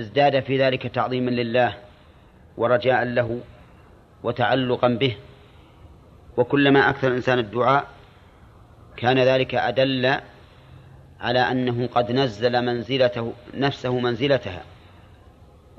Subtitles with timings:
[0.00, 1.76] ازداد في ذلك تعظيما لله
[2.56, 3.40] ورجاء له
[4.22, 5.16] وتعلقا به.
[6.36, 7.86] وكلما أكثر الإنسان الدعاء
[8.96, 10.20] كان ذلك أدل
[11.20, 14.62] على أنه قد نزل منزلته نفسه منزلتها.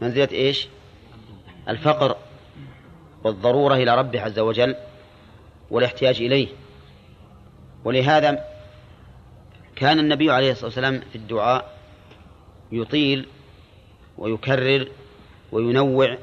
[0.02, 0.68] منزلة إيش؟
[1.70, 2.18] الفقر
[3.24, 4.76] والضرورة إلى ربه عز وجل
[5.72, 6.48] والاحتياج إليه.
[7.86, 8.46] ولهذا
[9.76, 11.78] كان النبي عليه الصلاة والسلام في الدعاء
[12.72, 13.28] يطيل
[14.20, 14.88] ويكرر
[15.52, 16.18] وينوع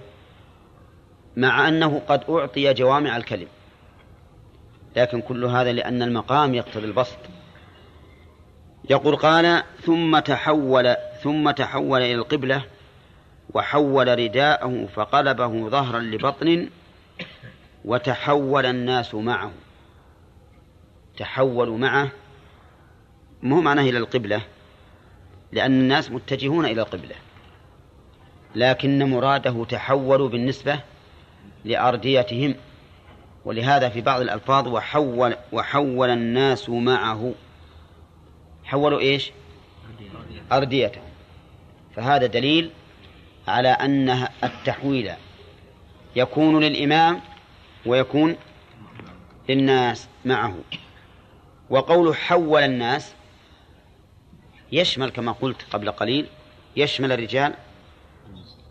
[1.37, 3.49] مع أنه قد أعطي جوامع الكلم.
[4.97, 7.19] لكن كل هذا لأن المقام يقتضي البسط.
[8.91, 12.65] يقول قال ثم تحول ثم تحول إلى القبلة
[13.55, 16.69] وحول رداءه فقلبه ظهرا لبطن
[17.85, 19.53] وتحول الناس معه.
[21.17, 22.09] تحولوا معه
[23.43, 24.41] مو معناه إلى القبلة
[25.53, 27.15] لأن الناس متجهون إلى القبلة.
[28.57, 30.81] لكن مراده تحولوا بالنسبة
[31.65, 32.55] لأرديتهم
[33.45, 37.35] ولهذا في بعض الألفاظ وحول وحول الناس معه.
[38.65, 39.33] حولوا إيش؟
[40.53, 41.03] أرديتهم
[41.97, 42.71] فهذا دليل
[43.49, 45.13] على أن التحويل
[46.17, 47.21] يكون للإمام
[47.87, 48.37] ويكون
[49.49, 50.55] للناس معه.
[51.71, 53.15] وقوله حول الناس
[54.73, 56.27] يشمل كما قلت قبل قليل
[56.77, 57.55] يشمل الرجال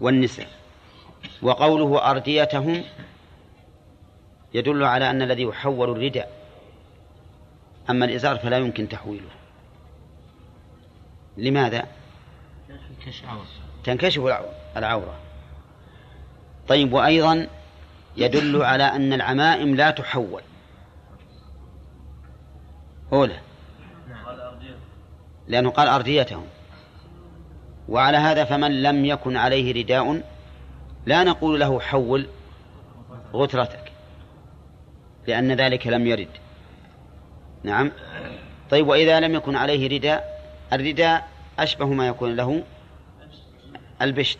[0.01, 0.47] والنساء.
[1.41, 2.83] وقوله أرديتهم
[4.53, 6.31] يدل على أن الذي يحول الرداء.
[7.89, 9.29] أما الإزار فلا يمكن تحويله.
[11.37, 11.85] لماذا؟
[13.83, 14.21] تنكشف
[14.77, 15.19] العورة.
[16.67, 17.47] طيب وأيضا
[18.17, 20.41] يدل على أن العمائم لا تحول.
[23.13, 23.39] أولى.
[25.47, 26.47] لأنه قال أرديتهم.
[27.89, 30.21] وعلى هذا فمن لم يكن عليه رداء
[31.05, 32.27] لا نقول له حول
[33.33, 33.91] غترتك
[35.27, 36.27] لأن ذلك لم يرد.
[37.63, 37.91] نعم.
[38.69, 40.41] طيب وإذا لم يكن عليه رداء
[40.73, 41.27] الرداء
[41.59, 42.63] أشبه ما يكون له
[44.01, 44.39] البشت.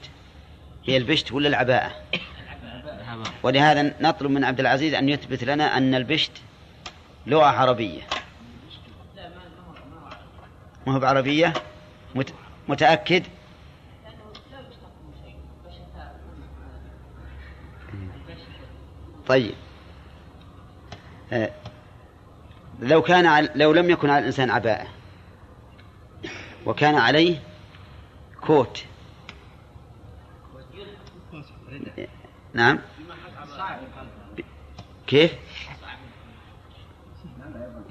[0.85, 1.91] هي البشت ولا العباءة؟
[3.43, 6.31] ولهذا نطلب من عبد العزيز أن يثبت لنا أن البشت
[7.27, 8.01] لغة عربية.
[10.87, 11.53] ما هو بعربية؟
[12.67, 13.23] متأكد؟
[19.27, 19.53] طيب.
[21.33, 21.51] آه،
[22.79, 24.87] لو كان لو لم يكن على الإنسان عباءة
[26.65, 27.39] وكان عليه
[28.41, 28.85] كوت.
[32.53, 32.79] نعم.
[35.07, 35.33] كيف؟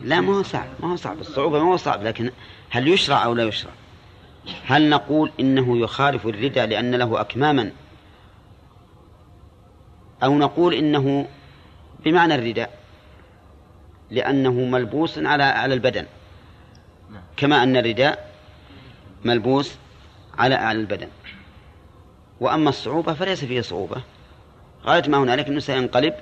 [0.00, 1.20] لا ما هو صعب ما هو صعب.
[1.20, 2.30] الصعوبة ما هو صعب لكن
[2.70, 3.72] هل يشرع أو لا يشرع؟
[4.66, 7.70] هل نقول إنه يخالف الردى لأن له أكماما
[10.24, 11.26] أو نقول إنه
[12.04, 12.70] بمعنى الرداء
[14.10, 16.06] لأنه ملبوس على على البدن.
[17.36, 18.30] كما أن الرداء
[19.24, 19.74] ملبوس
[20.38, 21.08] على على البدن.
[22.40, 24.02] وأما الصعوبة فليس فيه صعوبة.
[24.86, 26.14] غاية ما هنالك أنه سينقلب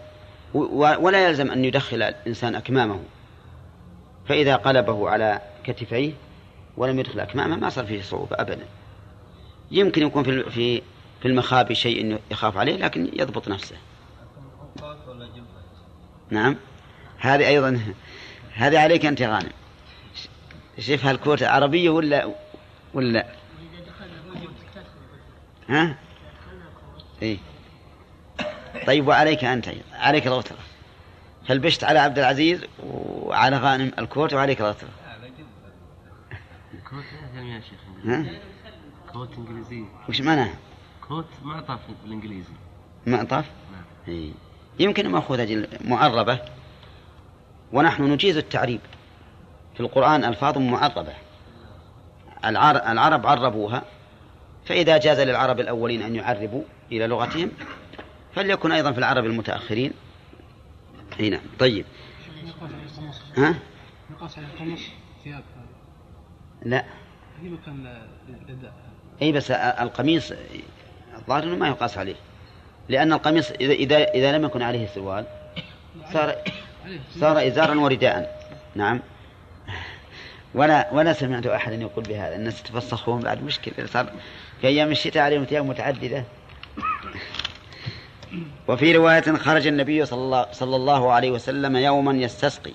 [0.74, 3.00] ولا يلزم أن يدخل الإنسان أكمامه.
[4.28, 6.12] فإذا قلبه على كتفيه
[6.76, 8.64] ولم يدخل أكمامه ما صار فيه صعوبة أبدا.
[9.70, 10.82] يمكن يكون في في
[11.20, 13.76] في المخابي شيء يخاف عليه لكن يضبط نفسه.
[16.32, 16.56] نعم
[17.18, 17.80] هذه أيضا
[18.54, 19.52] هذه عليك أنت غانم
[20.78, 22.34] شوف هالكوت عربية ولا
[22.94, 23.26] ولا
[25.68, 25.98] ها؟
[27.22, 27.38] إيه
[28.86, 30.58] طيب وعليك أنت عليك الغترة
[31.48, 34.88] فالبشت على عبد العزيز وعلى غانم الكوت وعليك الغترة
[36.90, 38.26] coat يا شيخ ها؟
[39.12, 40.54] coat انجليزي وش معناه؟
[41.08, 42.52] coat معطف بالإنجليزي
[43.06, 44.32] معطف؟ نعم إيه.
[44.78, 46.38] يمكن مأخوذة معربة
[47.72, 48.80] ونحن نجيز التعريب.
[49.74, 51.12] في القرآن ألفاظ معربة.
[52.44, 53.82] العرب عربوها
[54.64, 56.62] فإذا جاز للعرب الأولين أن يعربوا
[56.92, 57.50] إلى لغتهم
[58.34, 59.92] فليكن أيضا في العرب المتأخرين.
[61.20, 61.40] أي نعم.
[61.58, 61.84] طيب.
[63.36, 63.54] ها؟
[64.36, 64.76] على
[65.24, 65.42] ثياب
[66.62, 66.84] لا
[67.42, 68.02] هي مكان
[69.22, 70.32] أي بس القميص
[71.18, 72.14] الظاهر انه ما يقاس عليه.
[72.88, 75.24] لأن القميص اذا اذا لم يكن عليه سروال
[76.12, 76.34] صار
[77.20, 78.42] صار إزارا ورداء
[78.74, 79.00] نعم.
[80.54, 82.36] ولا ولا سمعت أحدا يقول بهذا.
[82.36, 83.86] الناس تفسخون بعد مشكلة.
[83.86, 84.12] صار
[84.60, 86.24] في أيام الشتاء عليهم ثياب متعددة.
[88.68, 90.04] وفي رواية خرج النبي
[90.52, 92.72] صلى الله عليه وسلم يوما يستسقي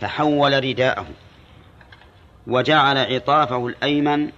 [0.00, 1.06] فحول رداءه
[2.46, 4.30] وجعل عطافه الأيمن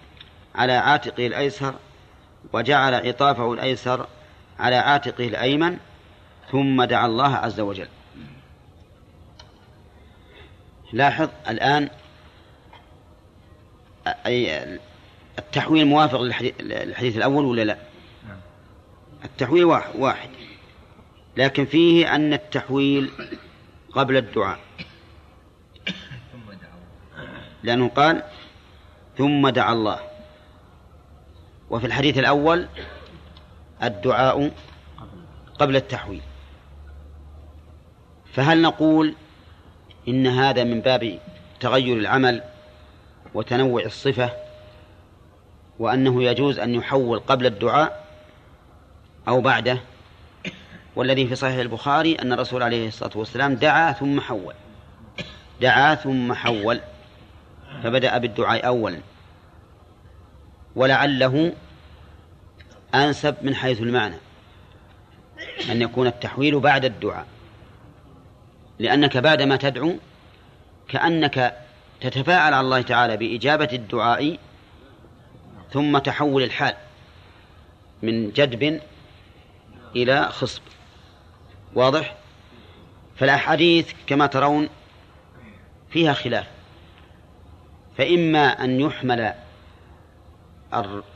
[0.55, 1.75] على عاتقه الأيسر
[2.53, 4.07] وجعل عطافه الأيسر
[4.59, 5.79] على عاتقه الأيمن
[6.53, 7.89] ثم دعا الله عز وجل.
[10.93, 11.91] لاحظ الآن
[14.07, 14.79] أي
[15.39, 16.21] التحويل موافق
[16.61, 17.79] للحديث الأول ولا لا؟
[19.25, 20.31] التحويل واحد.
[21.37, 23.11] لكن فيه أن التحويل
[23.93, 24.59] قبل الدعاء.
[27.63, 28.23] لأنه قال
[29.19, 30.01] ثم دعا الله.
[31.71, 32.69] وفي الحديث الأول
[33.83, 34.51] الدعاء
[35.59, 36.23] قبل التحويل.
[38.33, 39.15] فهل نقول
[40.09, 41.19] إن هذا من باب
[41.61, 42.43] تغير العمل
[43.35, 44.31] وتنوع الصفة
[45.79, 48.05] وأنه يجوز أن يحول قبل الدعاء
[49.29, 49.79] أو بعده؟
[50.97, 54.55] والذي في صحيح البخاري أن الرسول عليه الصلاة والسلام دعا ثم حول.
[55.61, 56.81] دعا ثم حول
[57.83, 59.01] فبدأ بالدعاء أولا.
[60.77, 61.53] ولعله
[62.95, 64.17] أنسب من حيث المعنى
[65.71, 67.27] أن يكون التحويل بعد الدعاء.
[68.79, 69.97] لأنك بعدما تدعو
[70.89, 71.57] كأنك
[72.01, 74.39] تتفاعل على الله تعالى بإجابة الدعاء
[75.73, 76.75] ثم تحول الحال
[78.03, 78.81] من جدب
[79.97, 80.63] إلى خصب.
[81.75, 82.17] واضح؟
[83.17, 84.69] فالأحاديث كما ترون
[85.91, 86.47] فيها خلاف.
[87.99, 89.35] فإما أن يحمل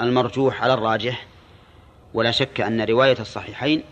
[0.01, 1.27] المرجوح على الراجح
[2.15, 3.83] ولا شك أن رواية الصحيحين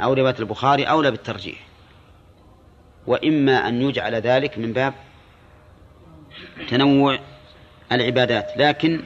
[0.00, 1.66] أو رواية البخاري أولى بالترجيح.
[3.06, 4.94] وإما أن يجعل ذلك من باب
[6.68, 7.18] تنوع
[7.92, 9.00] العبادات لكن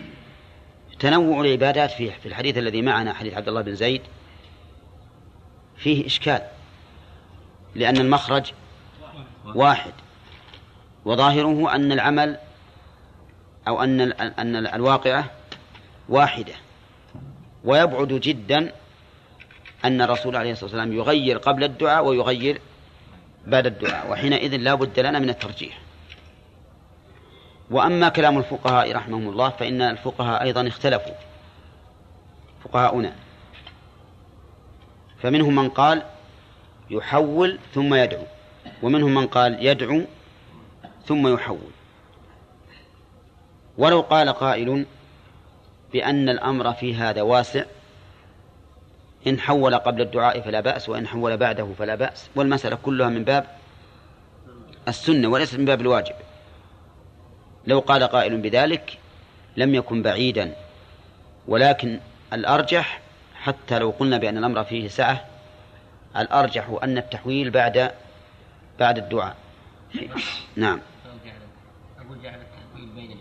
[0.99, 4.00] تنوع العبادات فيه في الحديث الذي معنا حديث عبد الله بن زيد
[5.76, 6.43] فيه إشكال
[7.75, 8.53] لأن المخرج
[9.44, 9.93] واحد
[11.05, 12.38] وظاهره أن العمل
[13.69, 15.31] أو أن أن الواقعة
[16.09, 16.55] واحدة.
[17.64, 18.72] ويبعد جدا
[19.84, 22.61] أن الرسول عليه الصلاة والسلام يغير قبل الدعاء ويغير
[23.46, 25.78] بعد الدعاء وحينئذ لا بد لنا من الترجيح.
[27.70, 31.14] وأما كلام الفقهاء رحمهم الله فإن الفقهاء أيضا اختلفوا.
[32.64, 33.12] فقهاؤنا.
[35.22, 36.02] فمنهم من قال
[36.90, 38.25] يحول ثم يدعو
[38.82, 40.02] ومنهم من قال يدعو
[41.06, 41.70] ثم يحول.
[43.78, 44.87] ولو قال قائل
[45.94, 47.64] بأن الأمر في هذا واسع.
[49.26, 52.31] إن حول قبل الدعاء فلا بأس وإن حول بعده فلا بأس.
[52.37, 53.46] والمسألة كلها من باب
[54.88, 56.14] السنة وليست من باب الواجب.
[57.67, 58.99] لو قال قائل بذلك
[59.56, 60.55] لم يكن بعيدا.
[61.49, 62.00] ولكن
[62.32, 63.00] الأرجح
[63.35, 65.25] حتى لو قلنا بأن الأمر فيه سعة
[66.17, 67.90] الأرجح أن التحويل بعد
[68.79, 69.37] بعد الدعاء.
[70.56, 70.81] نعم.
[71.99, 73.19] أقول جعل التحويل بين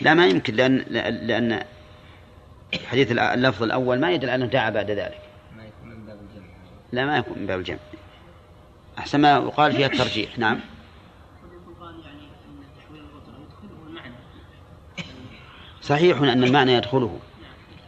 [0.00, 0.78] لا ما يمكن لأن
[1.26, 1.62] لأن
[2.86, 5.20] حديث اللفظ الأول ما يدل أنه دعا بعد ذلك.
[5.56, 6.46] ما يكون من باب الجمع.
[6.92, 7.78] لا ما يكون من باب الجمع.
[8.98, 10.38] أحسن ما يقال فيها الترجيح.
[10.38, 10.60] نعم.
[15.82, 17.18] صحيح أن المعنى يدخله.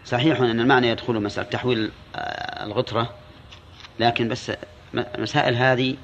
[0.04, 3.14] صحيح أن المعنى يدخله مسألة تحويل آه، الغطرة.
[4.00, 4.52] لكن بس
[5.18, 5.96] مسائل هذه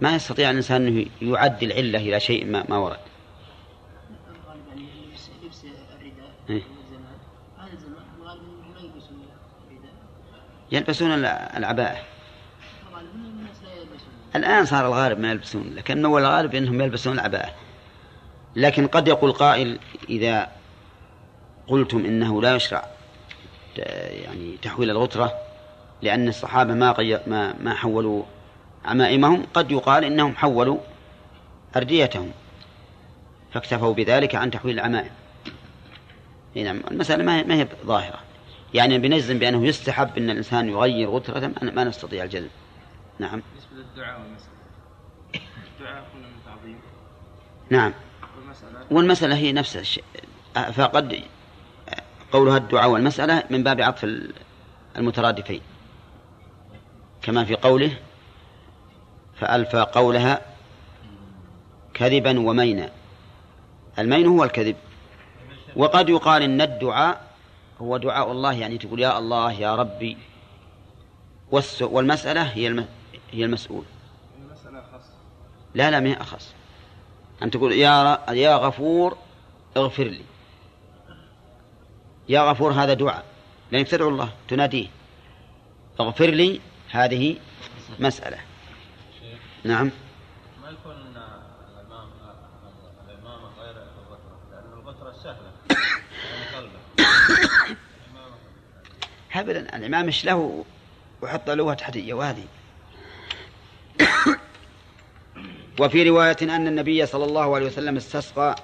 [0.00, 2.98] ما يستطيع الإنسان أنه يعد العلة إلى شيء ما, ما ورد.
[10.72, 11.10] يلبسون
[11.56, 11.98] العباءة.
[14.36, 17.54] الآن صار الغالب ما يلبسون لكن أول الغالب أنهم يلبسون العباءة.
[18.56, 20.48] لكن قد يقول قائل إذا
[21.66, 22.84] قلتم إنه لا يشرع
[23.76, 25.32] يعني تحويل الغترة
[26.02, 28.22] لأن الصحابة ما ما ما حولوا
[28.84, 30.78] عمائمهم قد يقال إنهم حولوا
[31.76, 32.30] أرديتهم
[33.52, 35.10] فاكتفوا بذلك عن تحويل العمائم.
[36.54, 38.27] نعم المسألة ما هي ظاهرة.
[38.74, 42.48] يعني بنجزم بأنه يستحب أن الإنسان يغير غترة ما نستطيع الجزم.
[43.18, 43.42] نعم.
[43.50, 44.52] بالنسبة للدعاء والمسألة.
[45.74, 46.80] الدعاء قلنا من تعظيم.
[47.70, 47.94] نعم.
[48.36, 50.04] والمسألة؟ والمسألة هي نفس الشيء.
[50.72, 51.22] فقد
[52.32, 54.28] قولها الدعاء والمسألة من باب عطف
[54.96, 55.60] المترادفين.
[57.22, 57.98] كما في قوله
[59.36, 60.40] فألفى قولها
[61.94, 62.90] كذبا ومينا.
[63.98, 64.76] المين هو الكذب.
[65.76, 67.27] وقد يقال إن الدعاء
[67.80, 70.16] هو دعاء الله يعني تقول يا الله يا ربي.
[71.80, 72.84] والمسألة هي
[73.32, 73.84] هي المسؤول.
[74.38, 75.06] المسألة أخص
[75.74, 76.54] لا لا ما هي أخص.
[77.42, 79.18] أن تقول يا يا غفور
[79.76, 80.24] اغفر لي.
[82.28, 83.24] يا غفور هذا دعاء.
[83.72, 84.86] لأنك تدعو الله تناديه.
[86.00, 87.36] اغفر لي هذه
[88.00, 88.38] مسألة.
[89.64, 89.90] نعم.
[99.40, 100.64] أبدا الإمام مش له
[101.22, 102.44] وحط له تحتية وهذه
[105.80, 108.56] وفي رواية أن النبي صلى الله عليه وسلم استسقى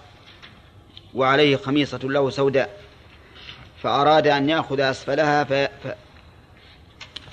[1.15, 2.81] وعليه خميصة له سوداء
[3.83, 5.69] فأراد أن يأخذ أسفلها في.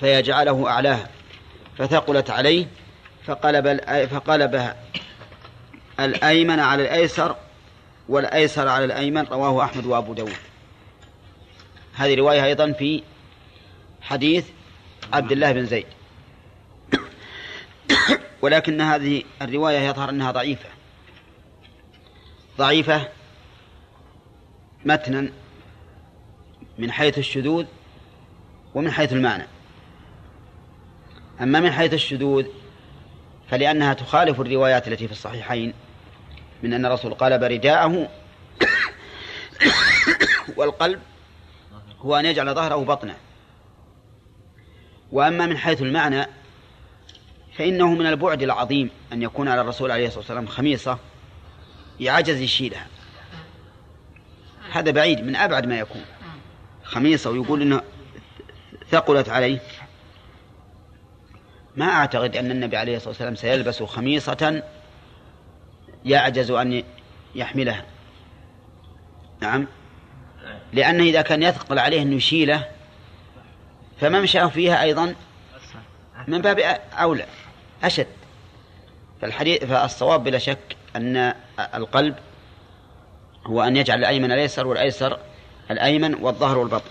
[0.00, 1.08] فيجعله أعلاها
[1.78, 2.66] فثقلت عليه
[3.26, 3.80] فقلب.
[4.10, 4.76] فقلبها
[6.00, 7.36] الأيمن على الأيسر
[8.08, 10.36] والأيسر على الأيمن رواه أحمد وأبو داود
[11.94, 13.02] هذه رواية أيضا في
[14.02, 14.46] حديث
[15.12, 15.86] عبد الله بن زيد.
[18.42, 20.68] ولكن هذه الرواية يظهر أنها ضعيفة.
[22.58, 23.08] ضعيفة
[24.84, 25.28] متنا
[26.78, 27.66] من حيث الشذوذ
[28.74, 29.46] ومن حيث المعنى.
[31.40, 32.46] أما من حيث الشذوذ
[33.50, 35.74] فلأنها تخالف الروايات التي في الصحيحين
[36.62, 38.08] من أن الرسول قلب رداءه
[40.56, 41.00] والقلب
[42.00, 43.16] هو أن يجعل ظهره بطنه.
[45.12, 46.26] وأما من حيث المعنى
[47.56, 50.98] فإنه من البعد العظيم أن يكون على الرسول عليه الصلاة والسلام خميصة
[52.00, 52.86] يعجز يشيلها.
[54.72, 56.04] هذا بعيد من أبعد ما يكون.
[56.84, 57.82] خميصة ويقول إنه
[58.90, 59.58] ثقلت عليه.
[61.76, 64.62] ما أعتقد أن النبي عليه الصلاة والسلام سيلبس خميصة
[66.04, 66.84] يعجز أن
[67.34, 67.84] يحملها.
[69.40, 69.66] نعم.
[70.72, 72.68] لأنه إذا كان يثقل عليه أن يشيله
[74.02, 75.14] فممشاه فيها أيضا
[76.28, 77.26] من باب أولى
[77.84, 78.06] أشد.
[79.20, 81.34] فالحديث فالصواب بلا شك أن
[81.74, 82.14] القلب
[83.46, 85.18] هو أن يجعل الأيمن الأيسر والأيسر
[85.70, 86.90] الأيمن والظهر والبطن.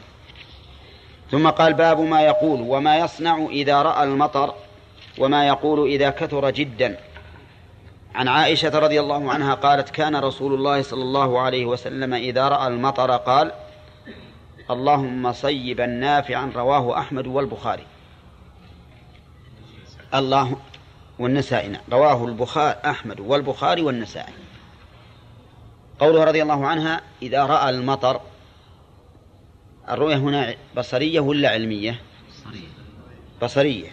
[1.31, 4.53] ثم قال باب ما يقول وما يصنع إذا رأى المطر
[5.17, 6.97] وما يقول إذا كثر جدا.
[8.15, 12.67] عن عائشة رضي الله عنها قالت كان رسول الله صلى الله عليه وسلم إذا رأى
[12.67, 13.51] المطر قال
[14.71, 17.85] اللهم صيبا نافعا رواه أحمد والبخاري.
[20.13, 20.57] الله
[21.19, 21.81] والنسائي نعم.
[21.91, 24.33] رواه البخاري أحمد والبخاري والنسائي.
[25.99, 28.21] قوله رضي الله عنها إذا رأى المطر
[29.89, 32.01] الرؤية هنا بصرية ولا علمية؟
[33.41, 33.91] بصرية.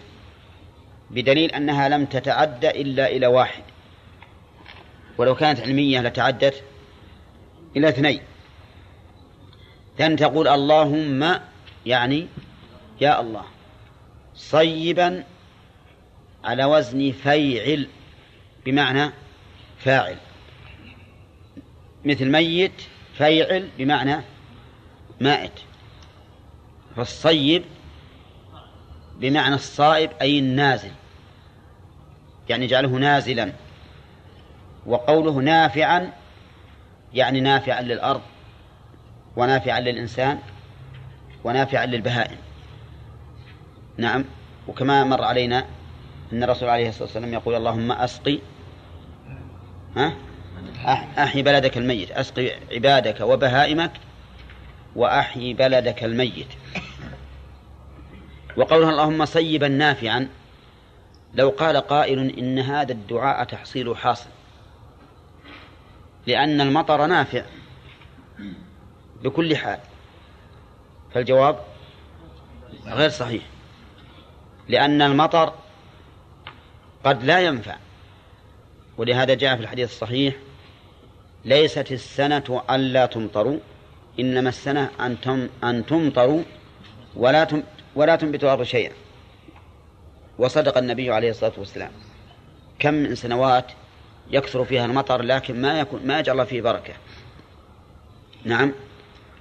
[1.11, 3.63] بدليل أنها لم تتعدى إلا إلى واحد.
[5.17, 6.63] ولو كانت علمية لتعدت
[7.75, 8.21] إلى اثنين.
[9.99, 11.39] ثاني تقول اللهم
[11.85, 12.27] يعني
[13.01, 13.43] يا الله.
[14.35, 15.23] صيبا
[16.43, 17.87] على وزن فيعل
[18.65, 19.11] بمعنى
[19.77, 20.17] فاعل.
[22.05, 22.81] مثل ميت
[23.13, 24.21] فيعل بمعنى
[25.21, 25.59] مائت.
[26.95, 27.63] فالصيب
[29.15, 30.91] بمعنى الصائب أي النازل.
[32.49, 33.53] يعني جعله نازلا.
[34.85, 36.13] وقوله نافعا
[37.13, 38.21] يعني نافعا للأرض.
[39.39, 40.39] ونافعا للإنسان
[41.43, 42.37] ونافعا للبهائم.
[43.97, 44.25] نعم.
[44.67, 45.65] وكما مر علينا
[46.33, 48.39] أن الرسول عليه الصلاة والسلام يقول اللهم أسقي
[49.95, 50.13] ها؟
[51.17, 52.11] أحي بلدك الميت.
[52.11, 53.91] أسقي عبادك وبهائمك
[54.95, 56.47] وأحيي بلدك الميت.
[58.57, 60.27] وقولها اللهم صيبا نافعا.
[61.33, 64.29] لو قال قائل إن هذا الدعاء تحصيل حاصل.
[66.27, 67.43] لأن المطر نافع.
[69.23, 69.79] بكل حال.
[71.13, 71.59] فالجواب
[72.85, 73.43] غير صحيح.
[74.67, 75.53] لأن المطر
[77.03, 77.75] قد لا ينفع.
[78.97, 80.35] ولهذا جاء في الحديث الصحيح
[81.45, 83.59] ليست السنة ألا تمطروا
[84.19, 86.43] إنما السنة أن أن تمطروا
[87.15, 87.63] ولا
[87.95, 88.93] ولا تنبت الأرض شيئا.
[90.37, 91.91] وصدق النبي عليه الصلاة والسلام.
[92.79, 93.71] كم من سنوات
[94.31, 96.93] يكثر فيها المطر لكن ما يكون ما يجعل فيه بركة.
[98.43, 98.73] نعم.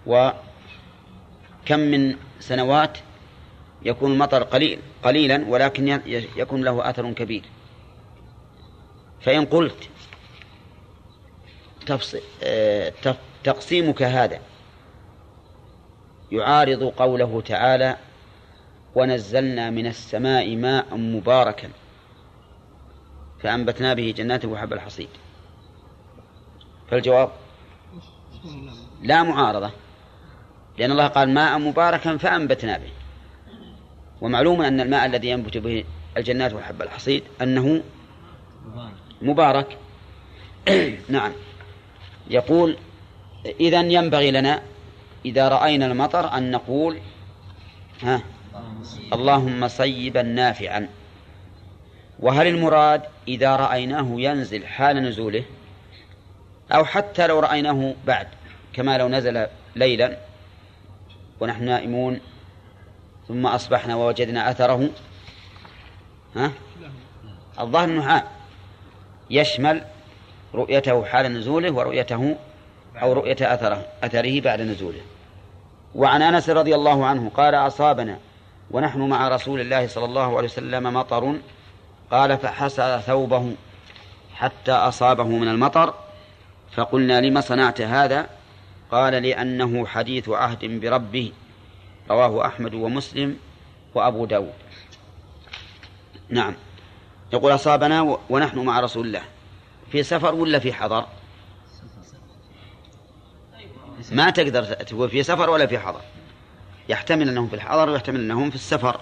[0.09, 2.99] وكم من سنوات
[3.83, 6.00] يكون المطر قليل قليلا ولكن
[6.37, 7.43] يكون له أثر كبير.
[9.21, 9.88] فإن قلت
[12.43, 12.93] آه،
[13.45, 14.41] تقسيمك هذا
[16.33, 17.97] يعارض قوله تعالى
[18.95, 21.71] ونزلنا من السماء ماء مباركا
[23.41, 25.09] فأنبتنا به جنات وحب الحصيد.
[26.91, 27.31] فالجواب
[29.03, 29.71] لا معارضة.
[30.79, 32.91] لأن الله قال ماء مباركا فأنبتنا به.
[34.21, 35.85] ومعلوم أن الماء الذي ينبت به
[36.17, 37.83] الجنات وحب الحصيد أنه
[39.23, 39.79] مبارك.
[41.09, 41.33] نعم.
[42.31, 42.77] يقول
[43.61, 44.63] إذا ينبغي لنا
[45.25, 46.99] إذا رأينا المطر أن نقول
[48.03, 48.23] ها
[49.13, 50.89] اللهم صيبا نافعا.
[52.21, 55.45] وهل المراد إذا رأيناه ينزل حال نزوله؟
[56.73, 58.27] أو حتى لو رأيناه بعد
[58.73, 60.28] كما لو نزل ليلا
[61.40, 62.21] ونحن نائمون.
[63.28, 64.88] ثم أصبحنا ووجدنا أثره.
[66.37, 66.52] ها؟
[67.61, 68.23] الظاهر أنه عام.
[69.30, 69.85] يشمل
[70.54, 72.37] رؤيته حال نزوله ورؤيته
[73.02, 75.00] أو رؤية أثره أثره بعد نزوله.
[75.95, 78.18] وعن أنس رضي الله عنه قال أصابنا
[78.71, 81.35] ونحن مع رسول الله صلى الله عليه وسلم مطر.
[82.11, 83.54] قال فحسر ثوبه
[84.35, 85.95] حتى أصابه من المطر.
[86.73, 88.26] فقلنا لم صنعت هذا؟
[88.90, 91.33] قال لأنه حديث عهد بربه
[92.11, 93.38] رواه أحمد ومسلم
[93.95, 94.52] وأبو داود.
[96.28, 96.54] نعم.
[97.33, 99.23] يقول أصابنا ونحن مع رسول الله.
[99.92, 101.07] في سفر ولا في حضر؟
[104.12, 106.00] ما تقدر تقول في سفر ولا في حضر؟
[106.88, 109.00] يحتمل أنهم في الحضر ويحتمل أنهم في السفر.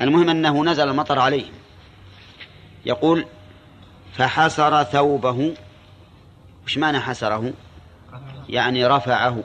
[0.00, 1.52] المهم أنه نزل المطر عليهم.
[2.86, 3.26] يقول
[4.12, 5.54] فحسر ثوبه.
[6.66, 7.52] وش معنى حسره؟
[8.48, 9.44] يعني رفعه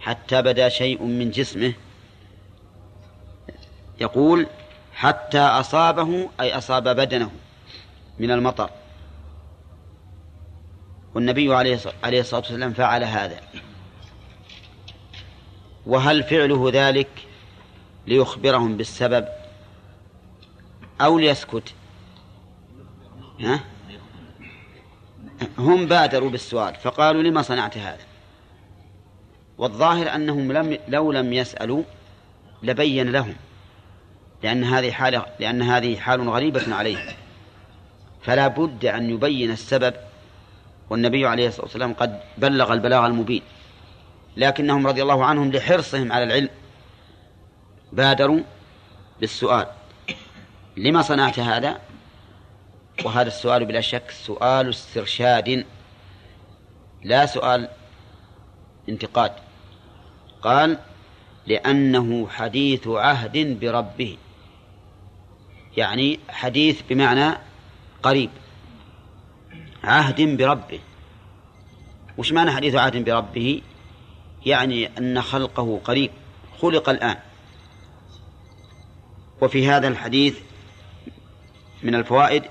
[0.00, 1.72] حتى بدا شيء من جسمه.
[4.00, 4.46] يقول
[4.94, 7.30] حتى أصابه أي أصاب بدنه
[8.18, 8.70] من المطر.
[11.14, 13.40] والنبي عليه الصلاة والسلام فعل هذا.
[15.86, 17.08] وهل فعله ذلك
[18.06, 19.28] ليخبرهم بالسبب
[21.00, 21.74] أو ليسكت؟
[23.40, 23.60] ها؟
[25.58, 28.04] هم بادروا بالسؤال فقالوا لما صنعت هذا؟
[29.58, 31.82] والظاهر أنهم لم لو لم يسألوا
[32.62, 33.34] لبين لهم
[34.42, 37.14] لأن هذه حالة لأن هذه حال غريبة عليهم.
[38.22, 39.94] فلا بد أن يبين السبب
[40.90, 43.42] والنبي عليه الصلاة والسلام قد بلغ البلاغ المبين.
[44.36, 46.48] لكنهم رضي الله عنهم لحرصهم على العلم
[47.92, 48.40] بادروا
[49.20, 49.66] بالسؤال.
[50.76, 51.78] لما صنعت هذا؟
[53.04, 55.64] وهذا السؤال بلا شك سؤال استرشاد
[57.04, 57.68] لا سؤال
[58.88, 59.32] انتقاد.
[60.42, 60.78] قال
[61.46, 64.16] لأنه حديث عهد بربه.
[65.76, 67.38] يعني حديث بمعنى
[68.02, 68.30] قريب.
[69.84, 70.80] عهد بربه.
[72.18, 73.62] وش معنى حديث عهد بربه؟
[74.46, 76.10] يعني أن خلقه قريب
[76.60, 77.16] خلق الآن.
[79.40, 80.38] وفي هذا الحديث
[81.82, 82.42] من الفوائد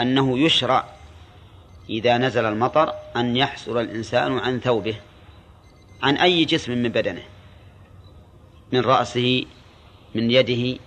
[0.00, 0.84] أنه يشرع
[1.90, 4.94] إذا نزل المطر أن يحسر الإنسان عن ثوبه
[6.02, 7.22] عن أي جسم من بدنه
[8.72, 9.44] من رأسه
[10.14, 10.78] من يده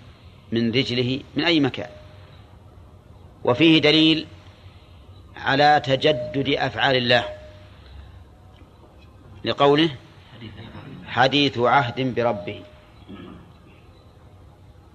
[0.51, 1.89] من رجله من أي مكان.
[3.43, 4.27] وفيه دليل
[5.35, 7.25] على تجدد أفعال الله.
[9.45, 9.89] لقوله
[11.05, 12.61] حديث عهد بربه.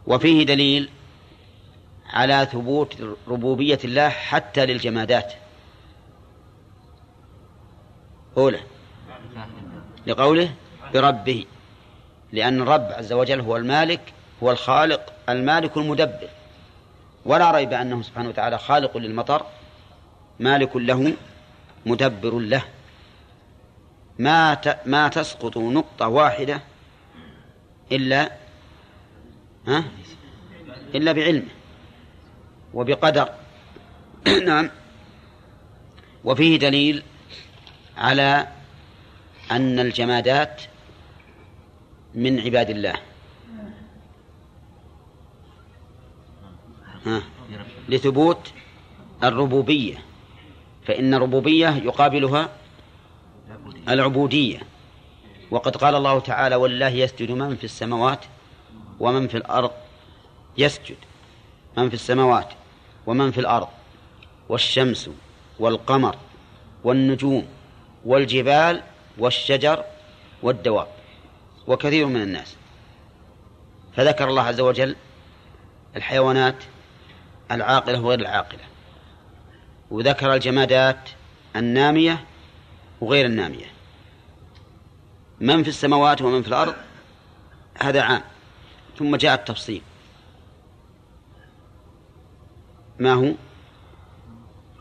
[0.06, 0.88] وفيه دليل
[2.10, 2.96] على ثبوت
[3.28, 5.32] ربوبية الله حتى للجمادات.
[8.36, 8.60] أولى.
[10.06, 10.54] لقوله
[10.94, 11.46] بربه.
[12.32, 14.00] لأن الرب عز وجل هو المالك
[14.42, 16.28] هو الخالق المالك المدبر.
[17.24, 19.46] ولا ريب أنه سبحانه وتعالى خالق للمطر
[20.40, 21.16] مالك له
[21.86, 22.62] مدبر له.
[24.18, 26.60] ما ما تسقط نقطة واحدة
[27.92, 28.32] إلا
[29.68, 29.84] ها؟
[30.94, 31.48] إلا بعلمه.
[32.74, 33.28] وبقدر
[34.46, 34.70] نعم.
[36.24, 37.02] وفيه دليل
[37.96, 38.48] على
[39.50, 40.62] أن الجمادات
[42.14, 42.94] من عباد الله.
[47.06, 47.22] ها.
[47.88, 48.52] لثبوت
[49.24, 49.98] الربوبية.
[50.86, 52.48] فإن الربوبية يقابلها
[53.88, 54.60] العبودية.
[55.50, 58.24] وقد قال الله تعالى والله يسجد من في السماوات
[59.00, 59.70] ومن في الأرض.
[60.58, 60.96] يسجد.
[61.76, 62.48] من في السماوات
[63.06, 63.68] ومن في الأرض
[64.48, 65.10] والشمس
[65.58, 66.16] والقمر
[66.84, 67.46] والنجوم
[68.04, 68.82] والجبال
[69.18, 69.84] والشجر
[70.42, 70.88] والدواب
[71.66, 72.56] وكثير من الناس.
[73.96, 74.96] فذكر الله عز وجل
[75.96, 76.56] الحيوانات
[77.50, 78.64] العاقلة وغير العاقلة
[79.90, 81.08] وذكر الجمادات
[81.56, 82.24] النامية
[83.00, 83.66] وغير النامية.
[85.40, 86.74] من في السماوات ومن في الأرض
[87.78, 88.22] هذا عام
[88.98, 89.82] ثم جاء التفصيل.
[92.98, 93.32] ما هو؟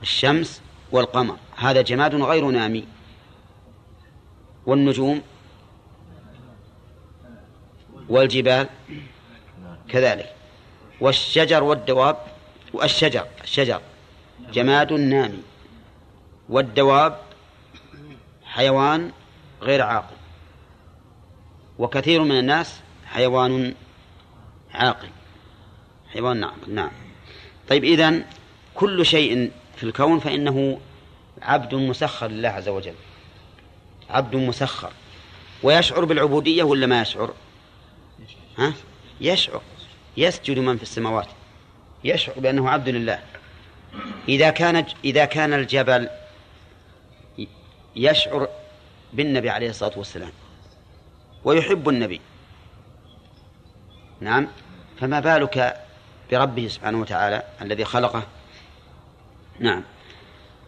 [0.01, 1.38] الشمس والقمر.
[1.56, 2.88] هذا جماد غير نامي.
[4.65, 5.21] والنجوم؟
[8.10, 8.69] والجبال؟
[9.89, 10.36] كذلك.
[11.01, 12.17] والشجر والدواب؟
[12.73, 13.82] والشجر الشجر.
[14.54, 15.43] جماد نامي.
[16.49, 17.19] والدواب؟
[18.43, 19.12] حيوان
[19.62, 20.15] غير عاقل.
[21.80, 23.75] وكثير من الناس حيوان
[24.73, 25.10] عاقل.
[26.13, 27.04] حيوان عاقل نعم.
[27.69, 28.25] طيب إذن
[28.75, 30.80] كل شيء في الكون فإنه
[31.41, 32.93] عبد مسخر لله عز وجل.
[34.10, 34.91] عبد مسخر.
[35.63, 37.34] ويشعر بالعبودية ولا ما يشعر؟
[38.58, 38.73] ها؟
[39.21, 39.62] يشعر.
[40.17, 41.28] يسجد من في السماوات.
[42.04, 43.19] يشعر بأنه عبد لله.
[44.30, 46.10] إذا كان إذا كان الجبل
[47.95, 48.47] يشعر
[49.13, 50.32] بالنبي عليه الصلاة والسلام.
[51.43, 52.21] ويحب النبي.
[54.21, 54.47] نعم؟
[54.99, 55.85] فما بالك
[56.31, 58.23] بربه سبحانه وتعالى الذي خلقه.
[59.59, 59.83] نعم.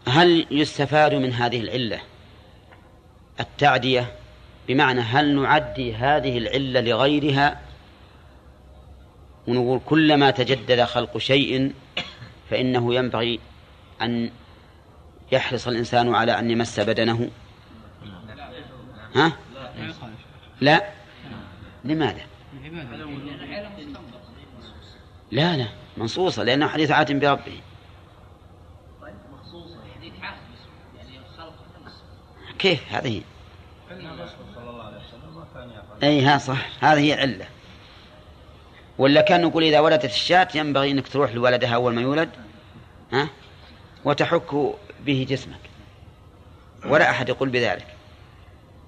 [0.08, 2.00] هل يستفاد من هذه العلة
[3.40, 4.12] التعدية؟
[4.68, 7.60] بمعنى هل نعدي هذه العلة لغيرها؟
[9.48, 11.72] ونقول كلما تجدد خلق شيء
[12.50, 13.40] فإنه ينبغي
[14.02, 14.30] أن
[15.32, 17.30] يحرص الإنسان على أن يمس بدنه.
[19.14, 19.32] ها؟
[20.60, 20.82] لا.
[21.84, 22.22] لماذا؟
[25.30, 27.60] لا لا منصوصة لأنه حديث عهد بربه.
[32.58, 33.22] كيف هذه؟
[36.02, 36.68] أي ها صح.
[36.80, 37.48] هذه هي علة
[38.98, 42.30] ولا كان نقول إذا ولدت الشاة ينبغي أنك تروح لولدها أول ما يولد
[43.12, 43.28] ها؟
[44.04, 44.54] وتحك
[45.00, 45.60] به جسمك.
[46.86, 47.86] ولا أحد يقول بذلك.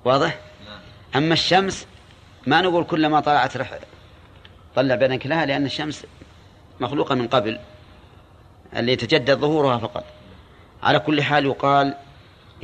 [0.05, 0.39] واضح؟
[1.17, 1.87] أما الشمس
[2.47, 3.79] ما نقول كلما طلعت رح
[4.75, 6.07] طلع بينك لها لأن الشمس
[6.81, 7.59] مخلوقة من قبل
[8.77, 10.05] اللي يتجدد ظهورها فقط
[10.83, 11.95] على كل حال يقال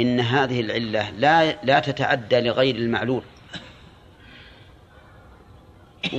[0.00, 3.22] إن هذه العلة لا لا تتعدى لغير المعلول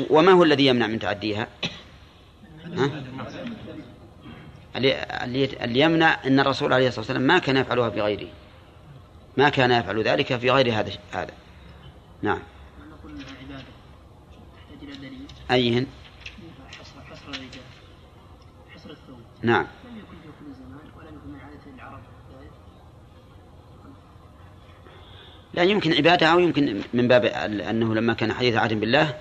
[0.09, 1.47] وما هو الذي يمنع من تعديها؟
[2.77, 2.91] ها؟
[4.75, 8.27] اللي يمنع أن الرسول عليه الصلاة والسلام ما كان يفعلها في غيره
[9.37, 11.33] ما كان يفعل ذلك في غير هذا هذا
[12.21, 12.39] نعم
[15.51, 15.85] أيهن؟
[19.41, 19.65] نعم.
[19.85, 21.97] لم يكن في كل زمان عادة
[25.53, 29.13] لا يمكن عبادة أو يمكن من باب أنه لما كان حديث عهد بالله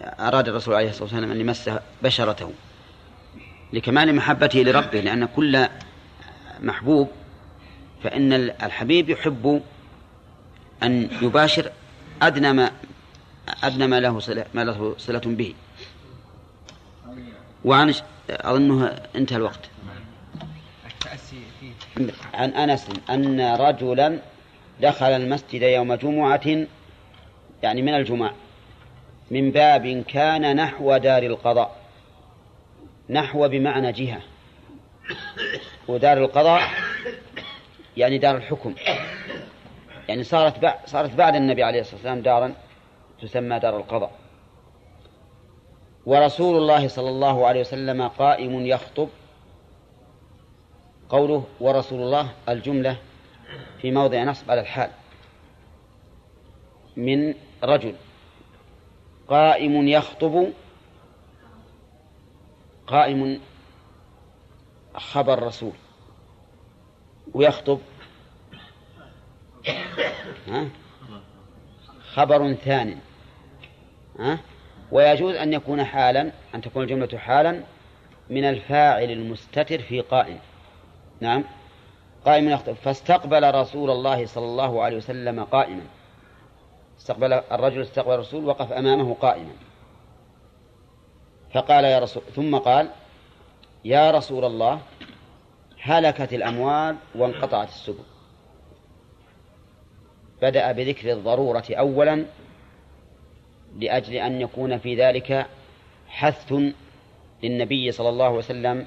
[0.00, 1.70] أراد الرسول عليه الصلاة والسلام أن يمس
[2.02, 2.50] بشرته
[3.72, 5.66] لكمال محبته لربه لأن كل
[6.60, 7.08] محبوب
[8.02, 9.62] فإن الحبيب يحب
[10.82, 11.70] أن يباشر
[12.22, 12.70] أدنى ما
[13.62, 15.54] أدنى ما له صلة ما له صلة به.
[17.64, 17.94] وعن
[18.30, 19.70] أظنه انتهى الوقت.
[22.34, 24.18] عن أنس أن رجلا
[24.80, 26.66] دخل المسجد يوم جمعة
[27.62, 28.34] يعني من الجمعة
[29.30, 31.76] من باب كان نحو دار القضاء.
[33.10, 34.20] نحو بمعنى جهة.
[35.88, 36.62] ودار القضاء
[37.96, 38.74] يعني دار الحكم.
[40.08, 42.54] يعني صارت صارت بعد النبي عليه الصلاة والسلام دارا
[43.22, 44.12] تسمى دار القضاء.
[46.08, 49.08] ورسول الله صلى الله عليه وسلم قائم يخطب.
[51.08, 52.96] قوله ورسول الله الجملة
[53.80, 54.90] في موضع نصب على الحال.
[56.96, 57.94] من رجل
[59.28, 60.52] قائم يخطب
[62.86, 63.40] قائم
[64.94, 65.72] خبر رسول
[67.34, 67.78] ويخطب
[72.12, 72.98] خبر ثان
[74.18, 74.38] ها؟
[74.92, 77.62] ويجوز أن يكون حالا أن تكون الجملة حالا
[78.30, 80.38] من الفاعل المستتر في قائم
[81.20, 81.44] نعم.
[82.24, 85.82] قائم يخطب فاستقبل رسول الله صلى الله عليه وسلم قائما.
[86.98, 89.52] استقبل الرجل استقبل الرسول وقف أمامه قائما.
[91.54, 92.90] فقال يا رسول ثم قال
[93.84, 94.80] يا رسول الله
[95.82, 98.04] هلكت الأموال وانقطعت السبل.
[100.42, 102.26] بدأ بذكر الضرورة أولا
[103.78, 105.46] لأجل أن يكون في ذلك
[106.08, 106.54] حث
[107.42, 108.86] للنبي صلى الله عليه وسلم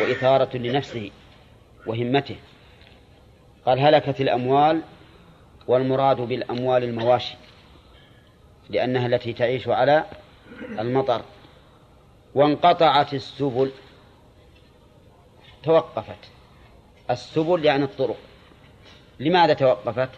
[0.00, 1.10] وإثارة لنفسه
[1.86, 2.36] وهمته.
[3.66, 4.82] قال هلكت الأموال
[5.66, 7.36] والمراد بالأموال المواشي
[8.70, 10.04] لأنها التي تعيش على
[10.78, 11.22] المطر.
[12.34, 13.72] وانقطعت السبل
[15.62, 16.30] توقفت.
[17.10, 18.16] السبل يعني الطرق.
[19.20, 20.10] لماذا توقفت؟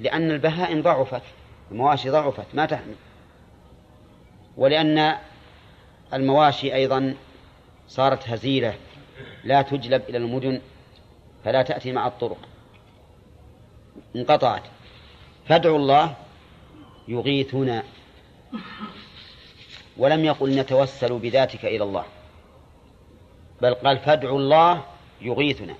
[0.00, 1.22] لأن البهائم ضعفت.
[1.74, 2.94] المواشي ضعفت ما تحمل.
[4.56, 5.16] ولأن
[6.12, 7.14] المواشي أيضا
[7.88, 8.74] صارت هزيلة
[9.44, 10.60] لا تجلب إلى المدن
[11.44, 12.38] فلا تأتي مع الطرق.
[14.16, 14.62] انقطعت.
[15.46, 16.14] فادعوا الله
[17.08, 17.82] يغيثنا.
[19.96, 22.04] ولم يقل نتوسل بذاتك إلى الله.
[23.62, 24.84] بل قال فادعوا الله
[25.20, 25.74] يغيثنا.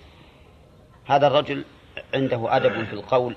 [1.07, 1.64] هذا الرجل
[2.14, 3.37] عنده أدب في القول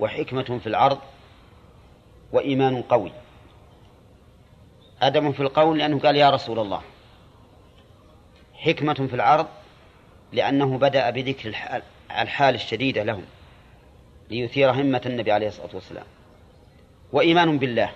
[0.00, 0.98] وحكمة في العرض.
[2.32, 3.12] وإيمان قوي.
[5.02, 6.82] أدب في القول لأنه قال يا رسول الله.
[8.54, 9.46] حكمة في العرض
[10.32, 13.24] لأنه بدأ بذكر الحال الحال الشديدة لهم.
[14.30, 16.06] ليثير همة النبي عليه الصلاة والسلام.
[17.12, 17.92] وإيمان بالله.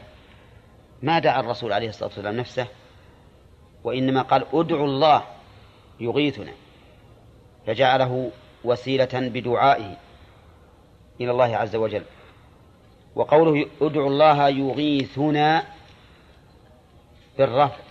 [1.03, 2.67] ما دعا الرسول عليه الصلاة والسلام نفسه.
[3.85, 5.25] وإنما قال ادعوا الله
[6.01, 6.53] يغيثنا.
[7.67, 8.31] فجعله
[8.65, 9.97] وسيلة بدعائه
[11.21, 12.05] إلى الله عز وجل.
[13.15, 15.65] وقوله ادعوا الله يغيثنا
[17.39, 17.83] بالرفع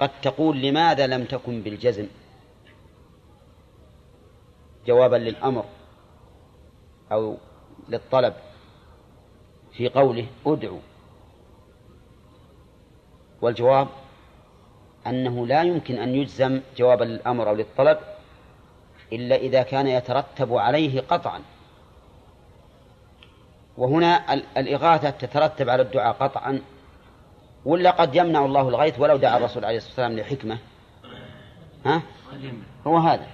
[0.00, 2.06] قد تقول لماذا لم تكن بالجزم؟
[4.86, 5.64] جوابا للأمر
[7.12, 7.36] أو
[7.88, 8.34] للطلب
[9.72, 10.80] في قوله ادعوا
[13.42, 13.88] والجواب
[15.06, 17.98] أنه لا يمكن أن يجزم جوابا للأمر أو للطلب
[19.12, 21.40] إلا إذا كان يترتب عليه قطعا.
[23.76, 26.62] وهنا الإغاثة تترتب على الدعاء قطعا
[27.64, 30.58] ولا قد يمنع الله الغيث ولو دعا الرسول عليه الصلاة والسلام لحكمة.
[31.86, 32.02] ها؟
[32.86, 33.26] هو هذا.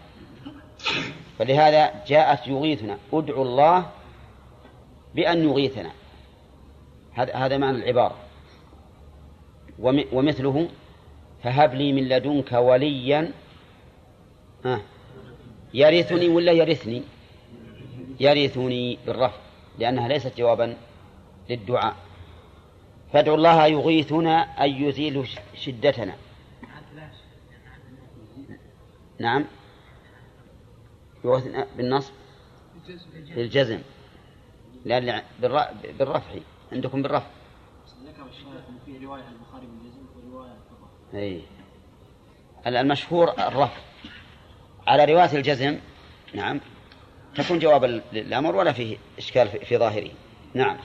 [1.38, 2.98] فلهذا جاءت يغيثنا.
[3.12, 3.86] ادعوا الله
[5.14, 5.90] بأن يغيثنا.
[7.14, 8.16] هذا معنى العبارة.
[10.12, 10.68] ومثله
[11.42, 13.32] فهب لي من لدنك وليا.
[15.74, 17.02] يرثني ولا يرثني؟
[18.20, 19.47] يرثني بالرفض.
[19.78, 20.76] لأنها ليست جوابا
[21.50, 21.96] للدعاء.
[23.12, 26.14] فادعوا الله يغيثنا أن يزيل شدتنا.
[29.20, 29.44] نعم.
[31.24, 32.12] يغيثنا بالنصب؟
[33.34, 33.80] بالجزم.
[34.84, 35.22] لأن
[35.98, 36.40] بالرفع.
[36.72, 37.26] عندكم بالرفع.
[38.06, 38.24] ذكر
[38.84, 39.22] في رواية
[40.16, 40.56] ورواية
[41.14, 41.42] أي
[42.66, 43.80] المشهور الرفع.
[44.86, 45.78] على رواية الجزم.
[46.34, 46.60] نعم.
[47.36, 50.10] تكون جوابا للأمر ولا فيه إشكال في ظاهره؟
[50.54, 50.76] نعم.